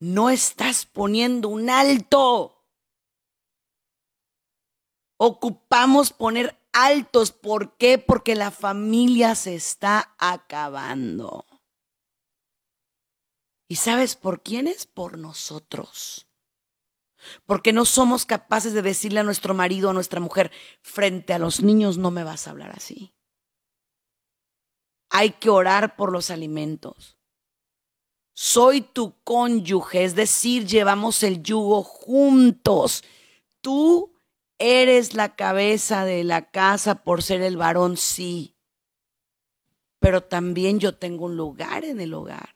no 0.00 0.30
estás 0.30 0.84
poniendo 0.84 1.48
un 1.48 1.70
alto. 1.70 2.66
Ocupamos 5.16 6.12
poner 6.12 6.58
altos. 6.74 7.32
¿Por 7.32 7.76
qué? 7.78 7.98
Porque 7.98 8.34
la 8.34 8.50
familia 8.50 9.34
se 9.34 9.54
está 9.54 10.14
acabando. 10.18 11.46
¿Y 13.68 13.76
sabes 13.76 14.14
por 14.14 14.42
quiénes? 14.42 14.86
Por 14.86 15.16
nosotros. 15.16 16.26
Porque 17.46 17.72
no 17.72 17.86
somos 17.86 18.26
capaces 18.26 18.74
de 18.74 18.82
decirle 18.82 19.20
a 19.20 19.24
nuestro 19.24 19.54
marido, 19.54 19.88
a 19.88 19.94
nuestra 19.94 20.20
mujer, 20.20 20.52
frente 20.82 21.32
a 21.32 21.38
los 21.38 21.62
niños 21.62 21.96
no 21.96 22.10
me 22.10 22.24
vas 22.24 22.46
a 22.46 22.50
hablar 22.50 22.72
así. 22.76 23.14
Hay 25.10 25.30
que 25.30 25.48
orar 25.48 25.96
por 25.96 26.12
los 26.12 26.30
alimentos. 26.30 27.16
Soy 28.34 28.80
tu 28.82 29.22
cónyuge, 29.22 30.04
es 30.04 30.16
decir, 30.16 30.66
llevamos 30.66 31.22
el 31.22 31.42
yugo 31.42 31.84
juntos. 31.84 33.04
Tú 33.60 34.13
Eres 34.58 35.14
la 35.14 35.34
cabeza 35.34 36.04
de 36.04 36.24
la 36.24 36.50
casa 36.50 37.02
por 37.02 37.22
ser 37.22 37.42
el 37.42 37.56
varón, 37.56 37.96
sí. 37.96 38.56
Pero 39.98 40.22
también 40.22 40.78
yo 40.78 40.96
tengo 40.96 41.26
un 41.26 41.36
lugar 41.36 41.84
en 41.84 42.00
el 42.00 42.14
hogar. 42.14 42.54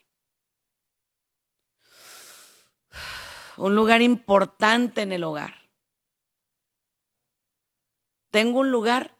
Un 3.56 3.74
lugar 3.74 4.02
importante 4.02 5.02
en 5.02 5.12
el 5.12 5.24
hogar. 5.24 5.54
Tengo 8.30 8.60
un 8.60 8.70
lugar 8.70 9.16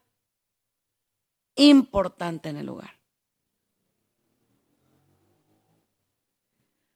importante 1.56 2.50
en 2.50 2.58
el 2.58 2.68
hogar. 2.68 3.00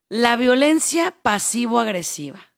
La 0.08 0.36
violencia 0.36 1.10
pasivo-agresiva 1.22 2.51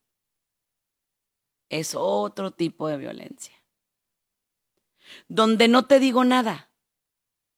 es 1.81 1.97
otro 1.97 2.53
tipo 2.53 2.87
de 2.87 2.97
violencia. 2.97 3.61
Donde 5.27 5.67
no 5.67 5.87
te 5.87 5.99
digo 5.99 6.25
nada, 6.25 6.71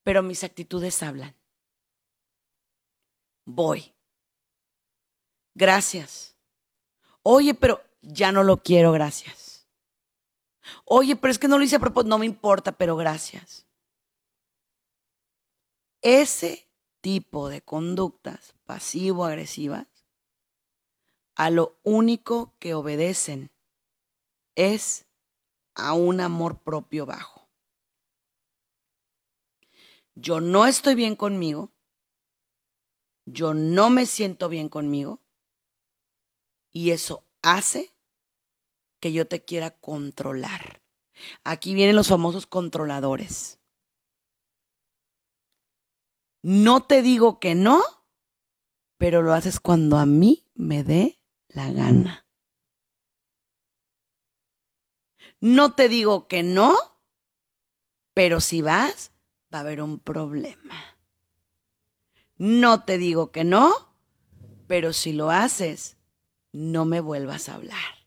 pero 0.02 0.22
mis 0.22 0.42
actitudes 0.42 1.02
hablan. 1.02 1.36
Voy. 3.44 3.92
Gracias. 5.54 6.34
Oye, 7.22 7.54
pero 7.54 7.82
ya 8.00 8.32
no 8.32 8.42
lo 8.42 8.62
quiero, 8.62 8.90
gracias. 8.92 9.68
Oye, 10.86 11.16
pero 11.16 11.30
es 11.30 11.38
que 11.38 11.48
no 11.48 11.58
lo 11.58 11.64
hice 11.64 11.76
a 11.76 11.80
propósito, 11.80 12.08
no 12.08 12.18
me 12.18 12.26
importa, 12.26 12.72
pero 12.72 12.96
gracias. 12.96 13.66
Ese 16.00 16.70
tipo 17.02 17.50
de 17.50 17.60
conductas 17.60 18.54
pasivo-agresivas 18.64 19.86
a 21.34 21.50
lo 21.50 21.78
único 21.82 22.54
que 22.58 22.72
obedecen 22.72 23.50
es 24.56 25.06
a 25.74 25.92
un 25.92 26.20
amor 26.20 26.62
propio 26.62 27.06
bajo. 27.06 27.48
Yo 30.14 30.40
no 30.40 30.66
estoy 30.66 30.94
bien 30.94 31.14
conmigo, 31.14 31.72
yo 33.26 33.54
no 33.54 33.90
me 33.90 34.06
siento 34.06 34.48
bien 34.48 34.68
conmigo 34.68 35.20
y 36.72 36.90
eso 36.90 37.24
hace 37.42 37.94
que 39.00 39.12
yo 39.12 39.26
te 39.26 39.44
quiera 39.44 39.70
controlar. 39.70 40.82
Aquí 41.44 41.74
vienen 41.74 41.96
los 41.96 42.08
famosos 42.08 42.46
controladores. 42.46 43.58
No 46.42 46.84
te 46.84 47.02
digo 47.02 47.40
que 47.40 47.54
no, 47.54 47.82
pero 48.98 49.22
lo 49.22 49.32
haces 49.32 49.60
cuando 49.60 49.98
a 49.98 50.06
mí 50.06 50.46
me 50.54 50.84
dé 50.84 51.18
la 51.48 51.70
gana. 51.72 52.25
No 55.40 55.74
te 55.74 55.88
digo 55.88 56.28
que 56.28 56.42
no, 56.42 56.74
pero 58.14 58.40
si 58.40 58.62
vas, 58.62 59.12
va 59.52 59.58
a 59.58 59.60
haber 59.60 59.82
un 59.82 59.98
problema. 59.98 60.96
No 62.38 62.84
te 62.84 62.98
digo 62.98 63.30
que 63.32 63.44
no, 63.44 63.72
pero 64.66 64.92
si 64.92 65.12
lo 65.12 65.30
haces, 65.30 65.96
no 66.52 66.84
me 66.84 67.00
vuelvas 67.00 67.48
a 67.48 67.54
hablar. 67.54 68.06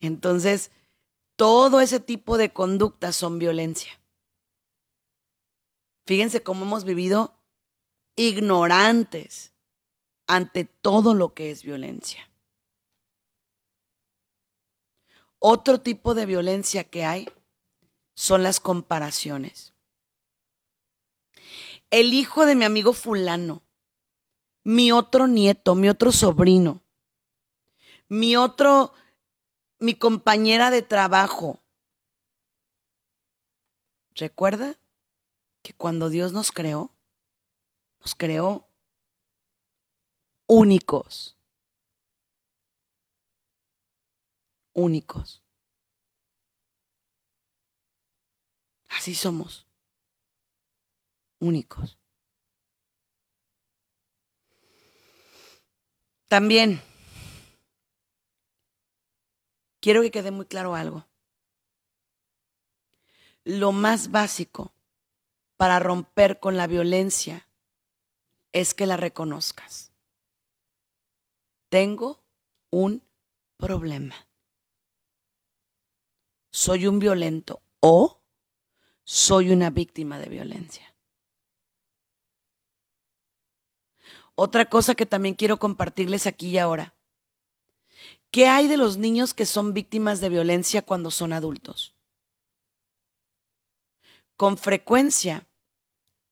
Entonces, 0.00 0.70
todo 1.36 1.80
ese 1.80 2.00
tipo 2.00 2.36
de 2.36 2.52
conductas 2.52 3.16
son 3.16 3.38
violencia. 3.38 4.00
Fíjense 6.06 6.42
cómo 6.42 6.64
hemos 6.64 6.84
vivido 6.84 7.40
ignorantes 8.16 9.54
ante 10.26 10.64
todo 10.64 11.14
lo 11.14 11.34
que 11.34 11.50
es 11.50 11.62
violencia. 11.62 12.30
Otro 15.46 15.78
tipo 15.78 16.14
de 16.14 16.24
violencia 16.24 16.84
que 16.84 17.04
hay 17.04 17.28
son 18.14 18.42
las 18.42 18.60
comparaciones. 18.60 19.74
el 21.90 22.14
hijo 22.14 22.46
de 22.46 22.54
mi 22.54 22.64
amigo 22.64 22.94
fulano, 22.94 23.62
mi 24.64 24.90
otro 24.90 25.26
nieto, 25.26 25.74
mi 25.74 25.90
otro 25.90 26.12
sobrino, 26.12 26.82
mi 28.08 28.36
otro, 28.36 28.94
mi 29.78 29.94
compañera 29.94 30.70
de 30.70 30.80
trabajo. 30.80 31.60
Recuerda 34.14 34.78
que 35.60 35.74
cuando 35.74 36.08
Dios 36.08 36.32
nos 36.32 36.52
creó, 36.52 36.90
nos 38.00 38.14
creó 38.14 38.66
únicos. 40.46 41.33
Únicos. 44.74 45.42
Así 48.88 49.14
somos. 49.14 49.66
Únicos. 51.38 51.98
También 56.28 56.80
quiero 59.80 60.02
que 60.02 60.10
quede 60.10 60.30
muy 60.30 60.46
claro 60.46 60.74
algo. 60.74 61.06
Lo 63.44 63.72
más 63.72 64.10
básico 64.10 64.74
para 65.56 65.78
romper 65.78 66.40
con 66.40 66.56
la 66.56 66.66
violencia 66.66 67.48
es 68.52 68.74
que 68.74 68.86
la 68.86 68.96
reconozcas. 68.96 69.92
Tengo 71.68 72.24
un 72.70 73.02
problema. 73.56 74.14
Soy 76.54 76.86
un 76.86 77.00
violento 77.00 77.64
o 77.80 78.22
soy 79.02 79.50
una 79.50 79.70
víctima 79.70 80.20
de 80.20 80.28
violencia. 80.28 80.94
Otra 84.36 84.66
cosa 84.66 84.94
que 84.94 85.04
también 85.04 85.34
quiero 85.34 85.58
compartirles 85.58 86.28
aquí 86.28 86.50
y 86.50 86.58
ahora. 86.58 86.94
¿Qué 88.30 88.46
hay 88.46 88.68
de 88.68 88.76
los 88.76 88.98
niños 88.98 89.34
que 89.34 89.46
son 89.46 89.74
víctimas 89.74 90.20
de 90.20 90.28
violencia 90.28 90.82
cuando 90.82 91.10
son 91.10 91.32
adultos? 91.32 91.96
Con 94.36 94.56
frecuencia, 94.56 95.48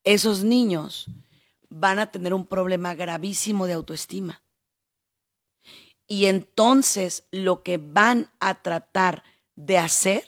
esos 0.05 0.45
niños 0.45 1.07
van 1.69 1.99
a 1.99 2.13
tener 2.13 2.33
un 2.33 2.47
problema 2.47 2.95
gravísimo 2.95 3.67
de 3.67 3.73
autoestima. 3.73 4.45
Y 6.07 6.27
entonces 6.27 7.27
lo 7.33 7.65
que 7.65 7.79
van 7.79 8.31
a 8.39 8.63
tratar 8.63 9.25
de 9.55 9.79
hacer 9.79 10.25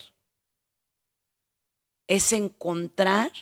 es 2.06 2.32
encontrar 2.32 3.32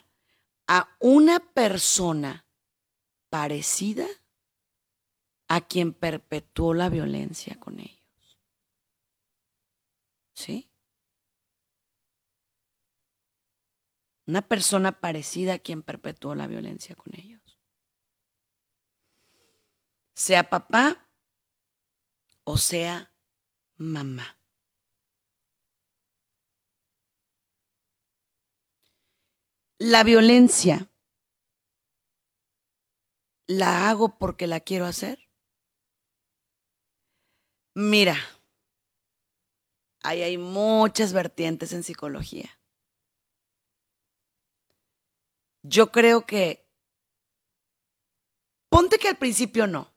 a 0.66 0.96
una 1.00 1.40
persona 1.40 2.46
parecida 3.28 4.06
a 5.48 5.60
quien 5.60 5.92
perpetuó 5.92 6.74
la 6.74 6.88
violencia 6.88 7.58
con 7.58 7.80
ellos. 7.80 8.38
¿Sí? 10.34 10.70
Una 14.26 14.42
persona 14.42 15.00
parecida 15.00 15.54
a 15.54 15.58
quien 15.58 15.82
perpetuó 15.82 16.34
la 16.34 16.46
violencia 16.46 16.94
con 16.94 17.14
ellos. 17.14 17.58
Sea 20.14 20.48
papá 20.48 21.08
o 22.44 22.56
sea 22.56 23.12
mamá. 23.76 24.41
La 29.84 30.04
violencia 30.04 30.88
la 33.48 33.90
hago 33.90 34.16
porque 34.16 34.46
la 34.46 34.60
quiero 34.60 34.86
hacer. 34.86 35.28
Mira, 37.74 38.16
ahí 40.04 40.22
hay 40.22 40.38
muchas 40.38 41.12
vertientes 41.12 41.72
en 41.72 41.82
psicología. 41.82 42.60
Yo 45.64 45.90
creo 45.90 46.26
que, 46.26 46.64
ponte 48.68 49.00
que 49.00 49.08
al 49.08 49.18
principio 49.18 49.66
no, 49.66 49.92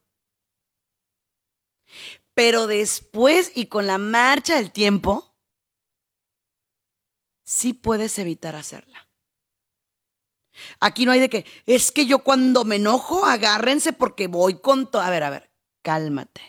pero 2.34 2.66
después 2.66 3.52
y 3.54 3.68
con 3.68 3.86
la 3.86 4.00
marcha 4.00 4.56
del 4.56 4.72
tiempo, 4.72 5.38
sí 7.44 7.74
puedes 7.74 8.18
evitar 8.18 8.56
hacerla. 8.56 9.05
Aquí 10.80 11.06
no 11.06 11.12
hay 11.12 11.20
de 11.20 11.30
que, 11.30 11.46
es 11.66 11.92
que 11.92 12.06
yo 12.06 12.20
cuando 12.20 12.66
me 12.66 12.78
enojo, 12.78 13.26
agárrense 13.26 13.94
porque 13.94 14.28
voy 14.28 14.60
con 14.60 14.90
todo. 14.90 15.02
A 15.02 15.10
ver, 15.10 15.24
a 15.24 15.30
ver, 15.30 15.52
cálmate. 15.82 16.42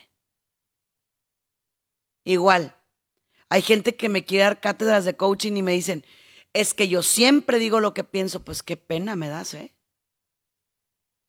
Igual, 2.23 2.75
hay 3.49 3.61
gente 3.61 3.95
que 3.95 4.09
me 4.09 4.25
quiere 4.25 4.43
dar 4.43 4.59
cátedras 4.59 5.05
de 5.05 5.15
coaching 5.15 5.53
y 5.53 5.61
me 5.61 5.71
dicen, 5.71 6.05
es 6.53 6.73
que 6.73 6.87
yo 6.87 7.03
siempre 7.03 7.59
digo 7.59 7.79
lo 7.79 7.93
que 7.93 8.03
pienso, 8.03 8.43
pues 8.43 8.63
qué 8.63 8.77
pena 8.77 9.15
me 9.15 9.29
das, 9.29 9.53
¿eh? 9.53 9.73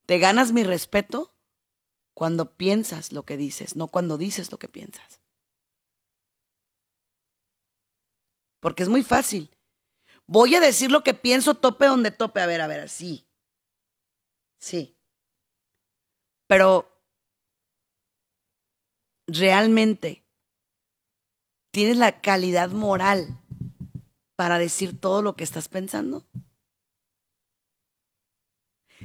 Te 0.07 0.18
ganas 0.18 0.53
mi 0.53 0.64
respeto 0.64 1.35
cuando 2.14 2.57
piensas 2.57 3.12
lo 3.12 3.24
que 3.24 3.37
dices, 3.37 3.76
no 3.76 3.89
cuando 3.89 4.18
dices 4.18 4.51
lo 4.51 4.59
que 4.59 4.68
piensas. 4.68 5.20
Porque 8.61 8.83
es 8.83 8.89
muy 8.89 9.03
fácil. 9.03 9.51
Voy 10.31 10.55
a 10.55 10.61
decir 10.61 10.91
lo 10.91 11.03
que 11.03 11.14
pienso, 11.14 11.55
tope 11.55 11.87
donde 11.87 12.11
tope. 12.11 12.41
A 12.41 12.47
ver, 12.47 12.61
a 12.61 12.66
ver, 12.66 12.89
sí. 12.91 13.26
Sí. 14.59 14.95
Pero 16.47 16.87
realmente 19.26 20.26
tienes 21.70 21.97
la 21.97 22.20
calidad 22.20 22.70
moral 22.70 23.41
para 24.37 24.59
decir 24.59 25.01
todo 25.01 25.22
lo 25.22 25.35
que 25.35 25.45
estás 25.45 25.68
pensando. 25.68 26.26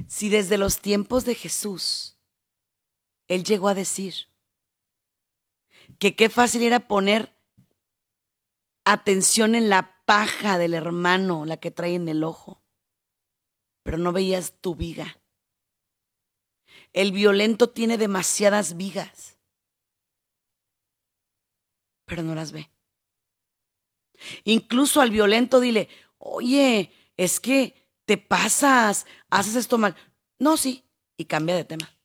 Si 0.06 0.28
desde 0.28 0.58
los 0.58 0.80
tiempos 0.80 1.24
de 1.24 1.34
Jesús 1.34 2.18
Él 3.28 3.44
llegó 3.44 3.68
a 3.68 3.74
decir 3.74 4.28
que 5.98 6.16
qué 6.16 6.28
fácil 6.28 6.62
era 6.62 6.80
poner 6.80 7.34
atención 8.84 9.54
en 9.54 9.68
la 9.68 10.04
paja 10.04 10.58
del 10.58 10.74
hermano, 10.74 11.44
la 11.44 11.56
que 11.56 11.70
trae 11.70 11.94
en 11.94 12.08
el 12.08 12.22
ojo, 12.24 12.62
pero 13.82 13.98
no 13.98 14.12
veías 14.12 14.60
tu 14.60 14.74
viga. 14.74 15.20
El 16.92 17.12
violento 17.12 17.70
tiene 17.70 17.98
demasiadas 17.98 18.76
vigas, 18.76 19.38
pero 22.04 22.22
no 22.22 22.34
las 22.34 22.52
ve. 22.52 22.70
Incluso 24.44 25.00
al 25.00 25.10
violento 25.10 25.60
dile, 25.60 25.88
oye, 26.18 26.92
es 27.16 27.40
que 27.40 27.90
te 28.04 28.18
pasas, 28.18 29.06
haces 29.30 29.56
esto 29.56 29.78
mal. 29.78 29.96
No, 30.38 30.56
sí, 30.56 30.84
y 31.16 31.24
cambia 31.24 31.56
de 31.56 31.64
tema. 31.64 31.98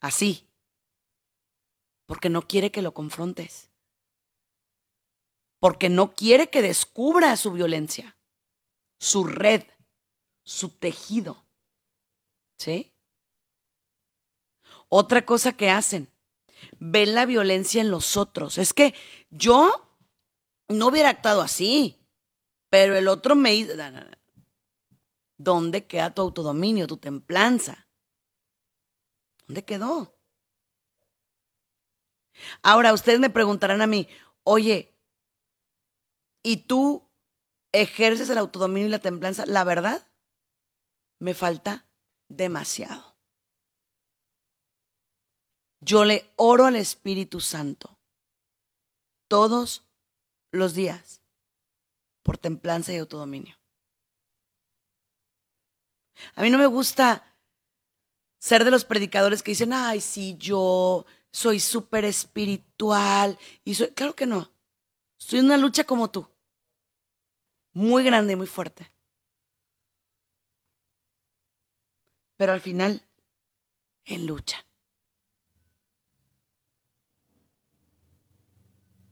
Así. 0.00 0.48
Porque 2.06 2.28
no 2.28 2.42
quiere 2.42 2.70
que 2.70 2.82
lo 2.82 2.92
confrontes 2.92 3.70
porque 5.64 5.88
no 5.88 6.12
quiere 6.14 6.50
que 6.50 6.60
descubra 6.60 7.34
su 7.38 7.50
violencia, 7.50 8.18
su 8.98 9.24
red, 9.24 9.62
su 10.44 10.68
tejido. 10.68 11.46
¿Sí? 12.58 12.94
Otra 14.90 15.24
cosa 15.24 15.56
que 15.56 15.70
hacen, 15.70 16.12
ven 16.78 17.14
la 17.14 17.24
violencia 17.24 17.80
en 17.80 17.90
los 17.90 18.18
otros. 18.18 18.58
Es 18.58 18.74
que 18.74 18.94
yo 19.30 19.96
no 20.68 20.88
hubiera 20.88 21.08
actuado 21.08 21.40
así, 21.40 21.98
pero 22.68 22.94
el 22.94 23.08
otro 23.08 23.34
me 23.34 23.54
hizo... 23.54 23.72
¿Dónde 25.38 25.86
queda 25.86 26.14
tu 26.14 26.20
autodominio, 26.20 26.86
tu 26.86 26.98
templanza? 26.98 27.88
¿Dónde 29.46 29.64
quedó? 29.64 30.14
Ahora, 32.62 32.92
ustedes 32.92 33.18
me 33.18 33.30
preguntarán 33.30 33.80
a 33.80 33.86
mí, 33.86 34.06
oye, 34.42 34.93
y 36.44 36.58
tú 36.58 37.10
ejerces 37.72 38.30
el 38.30 38.38
autodominio 38.38 38.86
y 38.86 38.90
la 38.90 39.00
templanza, 39.00 39.44
la 39.46 39.64
verdad, 39.64 40.06
me 41.18 41.34
falta 41.34 41.86
demasiado. 42.28 43.16
Yo 45.80 46.04
le 46.04 46.30
oro 46.36 46.66
al 46.66 46.76
Espíritu 46.76 47.40
Santo 47.40 47.98
todos 49.26 49.84
los 50.52 50.74
días 50.74 51.22
por 52.22 52.38
templanza 52.38 52.92
y 52.92 52.98
autodominio. 52.98 53.58
A 56.36 56.42
mí 56.42 56.50
no 56.50 56.58
me 56.58 56.66
gusta 56.66 57.24
ser 58.38 58.64
de 58.64 58.70
los 58.70 58.84
predicadores 58.84 59.42
que 59.42 59.52
dicen, 59.52 59.72
ay, 59.72 60.00
sí, 60.00 60.36
yo 60.38 61.06
soy 61.32 61.58
súper 61.58 62.04
espiritual. 62.04 63.38
Y 63.64 63.74
soy, 63.74 63.88
claro 63.88 64.14
que 64.14 64.26
no. 64.26 64.52
Estoy 65.18 65.40
en 65.40 65.46
una 65.46 65.56
lucha 65.56 65.84
como 65.84 66.10
tú 66.10 66.33
muy 67.74 68.02
grande 68.04 68.32
y 68.32 68.36
muy 68.36 68.46
fuerte. 68.46 68.94
pero 72.36 72.52
al 72.52 72.60
final 72.60 73.02
en 74.04 74.26
lucha. 74.26 74.64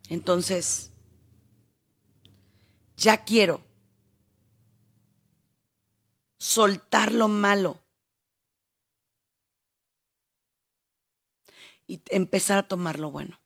Entonces, 0.09 0.93
ya 2.97 3.25
quiero 3.25 3.65
soltar 6.37 7.13
lo 7.13 7.29
malo 7.29 7.81
y 11.87 12.03
empezar 12.11 12.59
a 12.59 12.69
tomar 12.69 12.99
lo 12.99 13.11
bueno. 13.11 13.41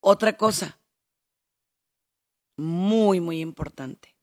Otra 0.00 0.36
cosa 0.36 0.81
muy, 2.62 3.20
muy 3.20 3.40
importante. 3.40 4.14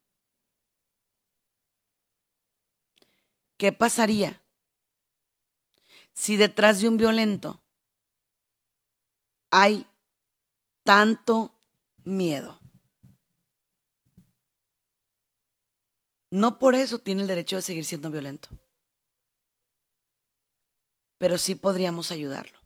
¿Qué 3.58 3.74
pasaría 3.74 4.42
si 6.14 6.38
detrás 6.38 6.80
de 6.80 6.88
un 6.88 6.98
violento 6.98 7.62
hay 9.52 9.86
tanto 10.84 11.54
miedo? 12.06 12.60
No 16.32 16.60
por 16.60 16.76
eso 16.76 17.00
tiene 17.00 17.24
el 17.24 17.28
derecho 17.28 17.58
de 17.58 17.64
seguir 17.64 17.84
siendo 17.84 18.10
violento, 18.10 18.50
pero 21.18 21.38
sí 21.38 21.56
podríamos 21.56 22.12
ayudarlo 22.12 22.60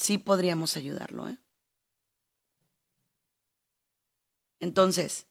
sí 0.00 0.18
podríamos 0.18 0.76
ayudarlo. 0.76 1.28
¿eh? 1.28 1.38
Entonces, 4.60 5.26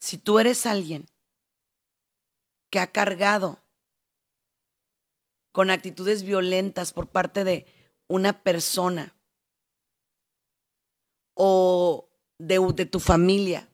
si 0.00 0.18
tú 0.18 0.38
eres 0.38 0.66
alguien 0.66 1.06
que 2.70 2.80
ha 2.80 2.90
cargado 2.90 3.62
con 5.52 5.70
actitudes 5.70 6.24
violentas 6.24 6.92
por 6.92 7.08
parte 7.08 7.44
de 7.44 7.66
una 8.08 8.42
persona 8.42 9.14
o 11.34 12.10
de, 12.38 12.86
tu 12.86 12.98
familia 12.98 13.68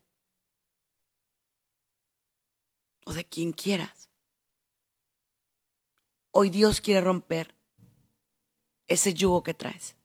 o 3.07 3.15
de 3.15 3.25
quien 3.25 3.53
quieras. 3.53 4.11
Hoy 6.33 6.51
Dios 6.51 6.83
quiere 6.83 7.01
romper 7.01 7.57
ese 8.87 9.15
yugo 9.15 9.43
que 9.43 9.55
traes. 9.55 9.97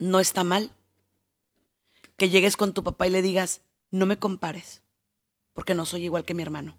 No 0.00 0.18
está 0.18 0.44
mal 0.44 0.74
que 2.16 2.30
llegues 2.30 2.56
con 2.56 2.72
tu 2.72 2.82
papá 2.82 3.06
y 3.06 3.10
le 3.10 3.20
digas, 3.20 3.60
no 3.90 4.06
me 4.06 4.18
compares, 4.18 4.82
porque 5.52 5.74
no 5.74 5.84
soy 5.84 6.04
igual 6.04 6.24
que 6.24 6.32
mi 6.32 6.42
hermano. 6.42 6.78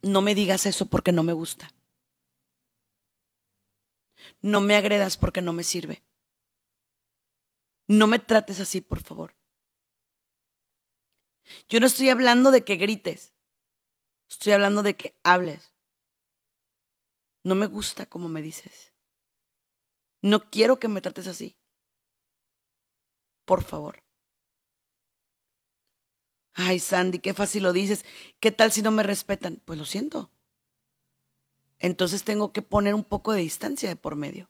No 0.00 0.22
me 0.22 0.34
digas 0.34 0.64
eso 0.64 0.86
porque 0.86 1.12
no 1.12 1.22
me 1.22 1.34
gusta. 1.34 1.74
No 4.40 4.62
me 4.62 4.76
agredas 4.76 5.18
porque 5.18 5.42
no 5.42 5.52
me 5.52 5.62
sirve. 5.62 6.02
No 7.86 8.06
me 8.06 8.18
trates 8.18 8.60
así, 8.60 8.80
por 8.80 9.02
favor. 9.02 9.34
Yo 11.68 11.80
no 11.80 11.86
estoy 11.86 12.08
hablando 12.08 12.50
de 12.50 12.64
que 12.64 12.76
grites. 12.76 13.34
Estoy 14.26 14.54
hablando 14.54 14.82
de 14.82 14.96
que 14.96 15.14
hables. 15.22 15.74
No 17.44 17.54
me 17.54 17.66
gusta 17.66 18.06
como 18.06 18.30
me 18.30 18.40
dices. 18.40 18.91
No 20.22 20.48
quiero 20.50 20.78
que 20.78 20.88
me 20.88 21.00
trates 21.00 21.26
así. 21.26 21.56
Por 23.44 23.62
favor. 23.62 24.02
Ay, 26.54 26.78
Sandy, 26.78 27.18
qué 27.18 27.34
fácil 27.34 27.64
lo 27.64 27.72
dices. 27.72 28.04
¿Qué 28.38 28.52
tal 28.52 28.72
si 28.72 28.82
no 28.82 28.90
me 28.90 29.02
respetan? 29.02 29.60
Pues 29.64 29.78
lo 29.78 29.84
siento. 29.84 30.30
Entonces 31.78 32.22
tengo 32.22 32.52
que 32.52 32.62
poner 32.62 32.94
un 32.94 33.04
poco 33.04 33.32
de 33.32 33.40
distancia 33.40 33.88
de 33.88 33.96
por 33.96 34.14
medio. 34.14 34.48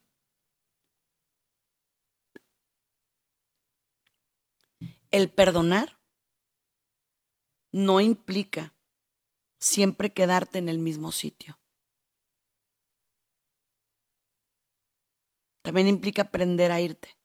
El 5.11 5.31
perdonar 5.31 5.99
no 7.73 8.01
implica 8.01 8.75
siempre 9.59 10.13
quedarte 10.13 10.59
en 10.59 10.69
el 10.69 10.79
mismo 10.79 11.13
sitio. 11.13 11.62
También 15.63 15.89
implica 15.89 16.23
aprender 16.23 16.73
a 16.73 16.81
irte, 16.81 17.17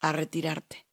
a 0.00 0.12
retirarte. 0.12 0.86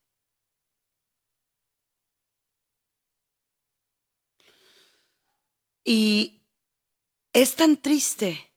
Y 5.83 6.43
es 7.33 7.55
tan 7.55 7.81
triste 7.81 8.53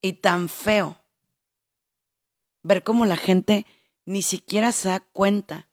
y 0.00 0.14
tan 0.14 0.48
feo 0.48 0.98
ver 2.62 2.82
cómo 2.82 3.06
la 3.06 3.16
gente 3.16 3.66
ni 4.06 4.22
siquiera 4.22 4.72
se 4.72 4.88
da 4.88 5.00
cuenta 5.00 5.68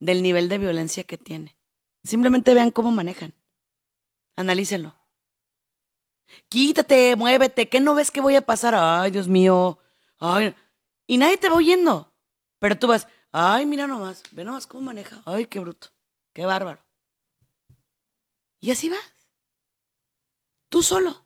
del 0.00 0.22
nivel 0.22 0.48
de 0.48 0.58
violencia 0.58 1.04
que 1.04 1.18
tiene. 1.18 1.56
Simplemente 2.02 2.54
vean 2.54 2.70
cómo 2.70 2.90
manejan. 2.90 3.34
Analícenlo. 4.34 5.01
Quítate, 6.48 7.16
muévete, 7.16 7.68
¿qué 7.68 7.80
no 7.80 7.94
ves 7.94 8.10
que 8.10 8.20
voy 8.20 8.36
a 8.36 8.42
pasar? 8.42 8.74
Ay, 8.76 9.10
Dios 9.10 9.28
mío. 9.28 9.78
Ay. 10.18 10.54
Y 11.06 11.18
nadie 11.18 11.36
te 11.36 11.48
va 11.48 11.56
oyendo. 11.56 12.12
Pero 12.58 12.78
tú 12.78 12.86
vas, 12.86 13.08
ay, 13.32 13.66
mira 13.66 13.86
nomás, 13.86 14.22
ve 14.30 14.44
nomás 14.44 14.66
cómo 14.66 14.84
maneja. 14.84 15.22
Ay, 15.24 15.46
qué 15.46 15.58
bruto, 15.60 15.88
qué 16.32 16.46
bárbaro. 16.46 16.80
Y 18.60 18.70
así 18.70 18.88
vas. 18.88 19.12
Tú 20.68 20.82
solo. 20.82 21.24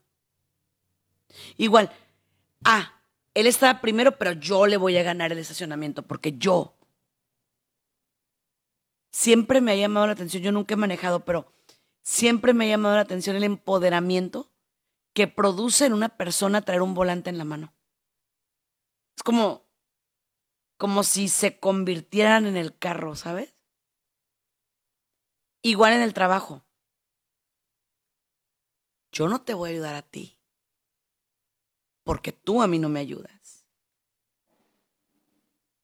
Igual, 1.56 1.90
ah, 2.64 2.94
él 3.34 3.46
está 3.46 3.80
primero, 3.80 4.16
pero 4.16 4.32
yo 4.32 4.66
le 4.66 4.78
voy 4.78 4.96
a 4.96 5.02
ganar 5.02 5.30
el 5.30 5.38
estacionamiento 5.38 6.02
porque 6.02 6.38
yo 6.38 6.74
siempre 9.10 9.60
me 9.60 9.72
ha 9.72 9.76
llamado 9.76 10.06
la 10.06 10.12
atención, 10.12 10.42
yo 10.42 10.52
nunca 10.52 10.74
he 10.74 10.76
manejado, 10.76 11.24
pero 11.24 11.52
siempre 12.02 12.54
me 12.54 12.64
ha 12.64 12.68
llamado 12.68 12.96
la 12.96 13.02
atención 13.02 13.36
el 13.36 13.44
empoderamiento 13.44 14.50
que 15.16 15.26
produce 15.26 15.86
en 15.86 15.94
una 15.94 16.10
persona 16.10 16.60
traer 16.60 16.82
un 16.82 16.92
volante 16.92 17.30
en 17.30 17.38
la 17.38 17.46
mano. 17.46 17.74
Es 19.16 19.22
como, 19.22 19.66
como 20.76 21.04
si 21.04 21.28
se 21.28 21.58
convirtieran 21.58 22.44
en 22.44 22.58
el 22.58 22.76
carro, 22.76 23.16
¿sabes? 23.16 23.54
Igual 25.62 25.94
en 25.94 26.02
el 26.02 26.12
trabajo. 26.12 26.66
Yo 29.10 29.26
no 29.26 29.40
te 29.40 29.54
voy 29.54 29.70
a 29.70 29.72
ayudar 29.72 29.94
a 29.94 30.02
ti, 30.02 30.38
porque 32.04 32.32
tú 32.32 32.60
a 32.60 32.66
mí 32.66 32.78
no 32.78 32.90
me 32.90 33.00
ayudas. 33.00 33.64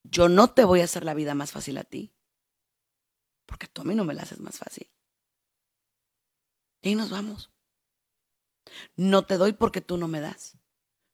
Yo 0.03 0.29
no 0.29 0.53
te 0.53 0.63
voy 0.63 0.81
a 0.81 0.83
hacer 0.83 1.03
la 1.03 1.15
vida 1.15 1.33
más 1.33 1.51
fácil 1.51 1.79
a 1.79 1.83
ti, 1.83 2.13
porque 3.47 3.65
tú 3.65 3.81
a 3.81 3.85
mí 3.85 3.95
no 3.95 4.05
me 4.05 4.13
la 4.13 4.21
haces 4.21 4.39
más 4.39 4.59
fácil. 4.59 4.91
Y 6.83 6.93
nos 6.93 7.09
vamos. 7.09 7.52
No 8.95 9.25
te 9.25 9.37
doy 9.37 9.53
porque 9.53 9.81
tú 9.81 9.97
no 9.97 10.07
me 10.07 10.19
das. 10.19 10.57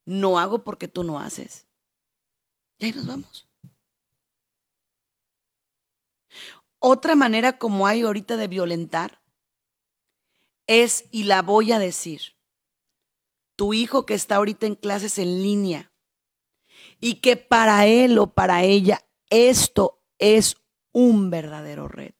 No 0.05 0.39
hago 0.39 0.63
porque 0.63 0.87
tú 0.87 1.03
no 1.03 1.19
haces. 1.19 1.67
Y 2.77 2.85
ahí 2.85 2.93
nos 2.93 3.07
vamos. 3.07 3.47
Otra 6.79 7.15
manera 7.15 7.57
como 7.57 7.87
hay 7.87 8.01
ahorita 8.01 8.37
de 8.37 8.47
violentar 8.47 9.21
es, 10.65 11.05
y 11.11 11.23
la 11.23 11.41
voy 11.41 11.71
a 11.71 11.79
decir, 11.79 12.37
tu 13.55 13.73
hijo 13.73 14.05
que 14.05 14.13
está 14.13 14.37
ahorita 14.37 14.65
en 14.65 14.75
clases 14.75 15.17
en 15.17 15.41
línea 15.41 15.91
y 17.01 17.15
que 17.15 17.35
para 17.35 17.85
él 17.85 18.17
o 18.17 18.33
para 18.33 18.63
ella 18.63 19.05
esto 19.29 20.01
es 20.19 20.55
un 20.93 21.29
verdadero 21.29 21.87
reto. 21.87 22.19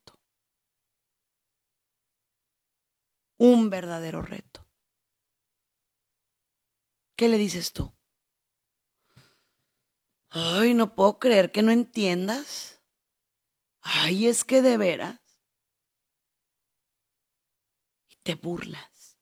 un 3.40 3.70
verdadero 3.70 4.22
reto. 4.22 4.66
¿Qué 7.20 7.28
le 7.28 7.38
dices 7.38 7.74
tú? 7.74 7.94
Ay, 10.30 10.74
no 10.74 10.96
puedo 10.96 11.20
creer 11.20 11.52
que 11.52 11.62
no 11.62 11.74
entiendas. 11.74 12.82
Ay, 13.82 14.28
es 14.28 14.46
que 14.46 14.62
de 14.62 14.78
veras. 14.78 15.20
Y 18.08 18.16
te 18.24 18.36
burlas. 18.36 19.20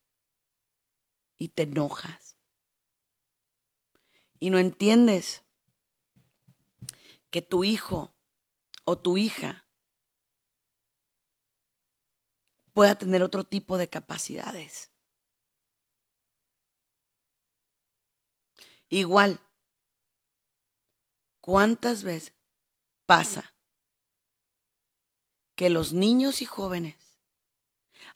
Y 1.40 1.48
te 1.48 1.64
enojas. 1.64 2.38
Y 4.40 4.52
no 4.52 4.60
entiendes 4.60 5.44
que 7.32 7.42
tu 7.42 7.64
hijo 7.64 8.16
o 8.86 9.00
tu 9.00 9.18
hija 9.18 9.68
pueda 12.74 12.96
tener 12.96 13.24
otro 13.24 13.44
tipo 13.44 13.80
de 13.80 13.90
capacidades. 13.90 14.92
Igual, 18.90 19.40
¿Cuántas 21.48 22.04
veces 22.04 22.34
pasa 23.06 23.56
que 25.56 25.70
los 25.70 25.94
niños 25.94 26.42
y 26.42 26.46
jóvenes 26.46 27.22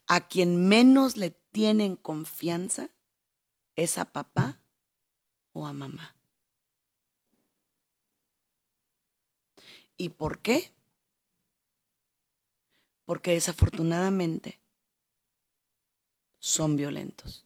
a 0.06 0.28
quien 0.28 0.68
menos 0.68 1.16
le 1.16 1.32
tienen 1.32 1.96
confianza 1.96 2.90
es 3.78 3.98
a 3.98 4.12
papá 4.12 4.60
o 5.54 5.66
a 5.66 5.72
mamá? 5.72 6.18
¿Y 9.96 10.10
por 10.10 10.42
qué? 10.42 10.74
Porque 13.06 13.32
desafortunadamente 13.32 14.60
son 16.40 16.76
violentos. 16.76 17.46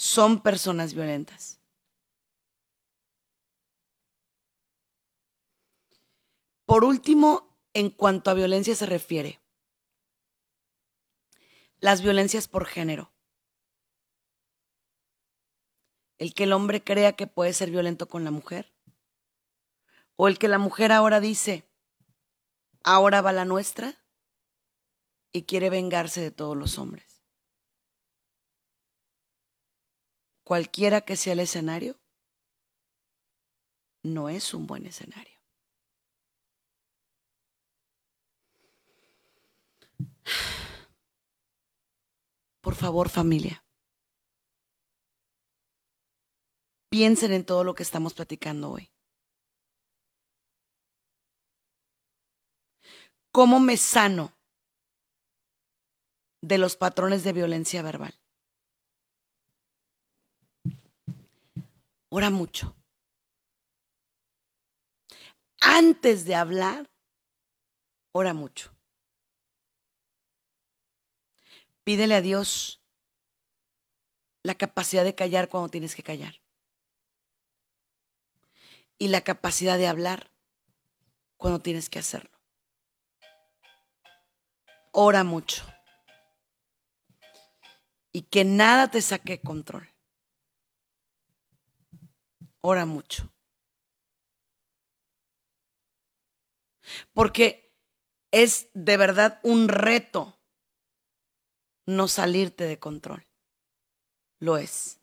Son 0.00 0.40
personas 0.42 0.94
violentas. 0.94 1.60
Por 6.64 6.84
último, 6.84 7.58
en 7.74 7.90
cuanto 7.90 8.30
a 8.30 8.34
violencia 8.34 8.76
se 8.76 8.86
refiere, 8.86 9.40
las 11.80 12.00
violencias 12.00 12.46
por 12.46 12.64
género. 12.64 13.10
El 16.18 16.32
que 16.32 16.44
el 16.44 16.52
hombre 16.52 16.84
crea 16.84 17.14
que 17.14 17.26
puede 17.26 17.52
ser 17.52 17.72
violento 17.72 18.06
con 18.06 18.22
la 18.22 18.30
mujer. 18.30 18.72
O 20.14 20.28
el 20.28 20.38
que 20.38 20.46
la 20.46 20.58
mujer 20.58 20.92
ahora 20.92 21.18
dice, 21.18 21.68
ahora 22.84 23.20
va 23.20 23.32
la 23.32 23.44
nuestra 23.44 23.96
y 25.32 25.42
quiere 25.42 25.70
vengarse 25.70 26.20
de 26.20 26.30
todos 26.30 26.56
los 26.56 26.78
hombres. 26.78 27.07
Cualquiera 30.48 31.02
que 31.02 31.14
sea 31.14 31.34
el 31.34 31.40
escenario, 31.40 32.00
no 34.02 34.30
es 34.30 34.54
un 34.54 34.66
buen 34.66 34.86
escenario. 34.86 35.38
Por 42.62 42.74
favor, 42.74 43.10
familia, 43.10 43.62
piensen 46.88 47.34
en 47.34 47.44
todo 47.44 47.62
lo 47.62 47.74
que 47.74 47.82
estamos 47.82 48.14
platicando 48.14 48.70
hoy. 48.70 48.90
¿Cómo 53.32 53.60
me 53.60 53.76
sano 53.76 54.32
de 56.40 56.56
los 56.56 56.76
patrones 56.76 57.22
de 57.22 57.34
violencia 57.34 57.82
verbal? 57.82 58.18
Ora 62.10 62.30
mucho. 62.30 62.74
Antes 65.60 66.24
de 66.24 66.34
hablar, 66.34 66.90
ora 68.12 68.32
mucho. 68.32 68.74
Pídele 71.84 72.14
a 72.14 72.22
Dios 72.22 72.82
la 74.42 74.54
capacidad 74.54 75.04
de 75.04 75.14
callar 75.14 75.48
cuando 75.48 75.68
tienes 75.68 75.94
que 75.94 76.02
callar. 76.02 76.40
Y 78.98 79.08
la 79.08 79.20
capacidad 79.20 79.76
de 79.76 79.88
hablar 79.88 80.30
cuando 81.36 81.60
tienes 81.60 81.90
que 81.90 81.98
hacerlo. 81.98 82.38
Ora 84.92 85.24
mucho. 85.24 85.64
Y 88.12 88.22
que 88.22 88.44
nada 88.44 88.90
te 88.90 89.02
saque 89.02 89.40
control. 89.40 89.97
Ora 92.60 92.86
mucho. 92.86 93.32
Porque 97.12 97.74
es 98.30 98.68
de 98.74 98.96
verdad 98.96 99.40
un 99.42 99.68
reto 99.68 100.38
no 101.86 102.08
salirte 102.08 102.64
de 102.64 102.78
control. 102.78 103.26
Lo 104.40 104.56
es. 104.56 105.00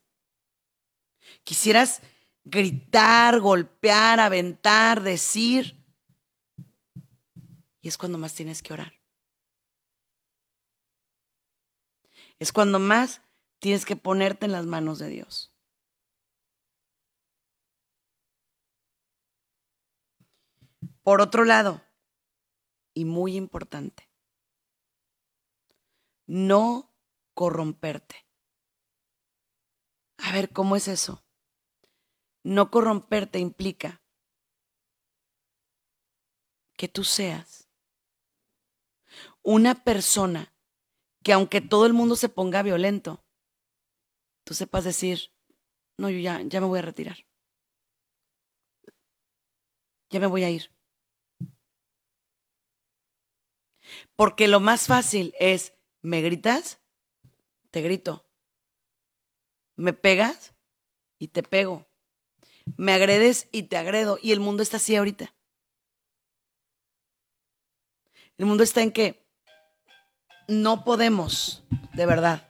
Quisieras 1.44 2.02
gritar, 2.44 3.40
golpear, 3.40 4.20
aventar, 4.20 5.02
decir. 5.02 5.84
Y 7.82 7.88
es 7.88 7.98
cuando 7.98 8.18
más 8.18 8.34
tienes 8.34 8.62
que 8.62 8.74
orar. 8.74 8.94
Es 12.38 12.52
cuando 12.52 12.80
más 12.80 13.22
tienes 13.60 13.86
que 13.86 13.96
ponerte 13.96 14.46
en 14.46 14.52
las 14.52 14.66
manos 14.66 15.00
de 15.00 15.10
Dios. 15.10 15.55
Por 21.06 21.22
otro 21.22 21.46
lado, 21.46 21.84
y 22.96 23.06
muy 23.06 23.36
importante, 23.36 24.10
no 26.26 26.96
corromperte. 27.36 28.26
A 30.18 30.32
ver, 30.32 30.52
¿cómo 30.52 30.76
es 30.76 30.88
eso? 30.88 31.24
No 32.44 32.72
corromperte 32.72 33.38
implica 33.38 34.02
que 36.76 36.88
tú 36.88 37.04
seas 37.04 37.70
una 39.44 39.84
persona 39.84 40.56
que 41.22 41.34
aunque 41.34 41.62
todo 41.62 41.86
el 41.86 41.94
mundo 41.94 42.16
se 42.16 42.30
ponga 42.30 42.64
violento, 42.64 43.24
tú 44.44 44.56
sepas 44.56 44.84
decir, 44.84 45.32
no, 46.00 46.10
yo 46.10 46.18
ya, 46.18 46.42
ya 46.42 46.60
me 46.62 46.66
voy 46.66 46.80
a 46.80 46.82
retirar. 46.82 47.28
Ya 50.10 50.20
me 50.20 50.26
voy 50.26 50.44
a 50.44 50.50
ir. 50.50 50.75
Porque 54.16 54.48
lo 54.48 54.60
más 54.60 54.88
fácil 54.88 55.34
es, 55.40 55.74
¿me 56.02 56.22
gritas? 56.22 56.80
Te 57.72 57.82
grito. 57.82 58.26
¿Me 59.76 59.94
pegas? 59.94 60.54
Y 61.20 61.30
te 61.30 61.44
pego. 61.44 61.86
Me 62.78 62.94
agredes 62.94 63.48
y 63.52 63.64
te 63.64 63.78
agredo. 63.78 64.18
Y 64.22 64.32
el 64.32 64.40
mundo 64.40 64.64
está 64.64 64.78
así 64.78 64.96
ahorita. 64.96 65.34
El 68.38 68.46
mundo 68.46 68.64
está 68.64 68.82
en 68.82 68.92
que 68.92 69.26
no 70.48 70.84
podemos, 70.84 71.64
de 71.94 72.06
verdad, 72.06 72.48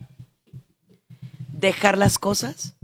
dejar 1.50 1.98
las 1.98 2.18
cosas 2.18 2.76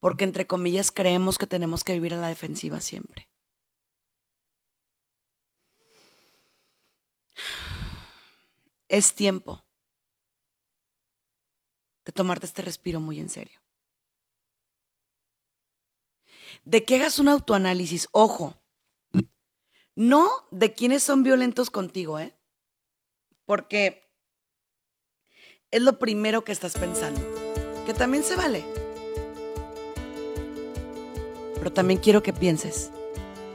porque 0.00 0.24
entre 0.24 0.46
comillas 0.46 0.92
creemos 0.92 1.36
que 1.36 1.48
tenemos 1.48 1.82
que 1.82 1.94
vivir 1.94 2.14
a 2.14 2.20
la 2.20 2.28
defensiva 2.28 2.80
siempre. 2.80 3.28
Es 8.88 9.14
tiempo 9.14 9.64
de 12.04 12.12
tomarte 12.12 12.46
este 12.46 12.62
respiro 12.62 13.00
muy 13.00 13.18
en 13.18 13.28
serio. 13.28 13.60
De 16.64 16.84
que 16.84 16.96
hagas 16.96 17.18
un 17.18 17.28
autoanálisis, 17.28 18.08
ojo, 18.12 18.54
no 19.96 20.30
de 20.50 20.72
quienes 20.72 21.02
son 21.02 21.22
violentos 21.22 21.70
contigo, 21.70 22.18
¿eh? 22.18 22.36
Porque 23.44 24.06
es 25.70 25.82
lo 25.82 25.98
primero 25.98 26.44
que 26.44 26.52
estás 26.52 26.74
pensando. 26.74 27.20
Que 27.86 27.94
también 27.94 28.22
se 28.22 28.36
vale. 28.36 28.64
Pero 31.54 31.72
también 31.72 31.98
quiero 31.98 32.22
que 32.22 32.32
pienses, 32.32 32.90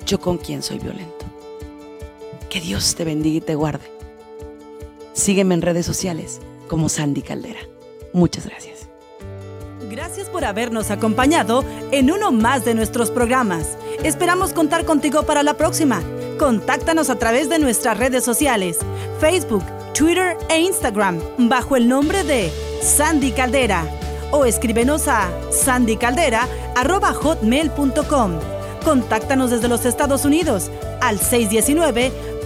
yo 0.05 0.19
con 0.19 0.37
quién 0.37 0.61
soy 0.61 0.79
violento. 0.79 1.25
Que 2.49 2.59
Dios 2.59 2.95
te 2.95 3.05
bendiga 3.05 3.37
y 3.37 3.41
te 3.41 3.55
guarde. 3.55 4.00
Sígueme 5.13 5.55
en 5.55 5.61
redes 5.61 5.85
sociales 5.85 6.41
como 6.67 6.89
Sandy 6.89 7.21
Caldera. 7.21 7.61
Muchas 8.13 8.45
gracias. 8.45 8.87
Gracias 9.89 10.27
por 10.29 10.45
habernos 10.45 10.89
acompañado 10.89 11.65
en 11.91 12.11
uno 12.11 12.31
más 12.31 12.63
de 12.63 12.75
nuestros 12.75 13.11
programas. 13.11 13.77
Esperamos 14.03 14.53
contar 14.53 14.85
contigo 14.85 15.23
para 15.23 15.43
la 15.43 15.55
próxima. 15.55 16.01
Contáctanos 16.39 17.09
a 17.09 17.19
través 17.19 17.49
de 17.49 17.59
nuestras 17.59 17.97
redes 17.97 18.23
sociales, 18.23 18.77
Facebook, 19.19 19.65
Twitter 19.93 20.37
e 20.49 20.61
Instagram 20.61 21.19
bajo 21.37 21.75
el 21.75 21.89
nombre 21.89 22.23
de 22.23 22.49
Sandy 22.81 23.31
Caldera 23.31 23.83
o 24.31 24.45
escríbenos 24.45 25.09
a 25.09 25.29
sandycaldera.hotmail.com. 25.51 28.31
Contáctanos 28.85 29.51
desde 29.51 29.67
los 29.67 29.85
Estados 29.85 30.23
Unidos 30.25 30.71
al 31.01 31.19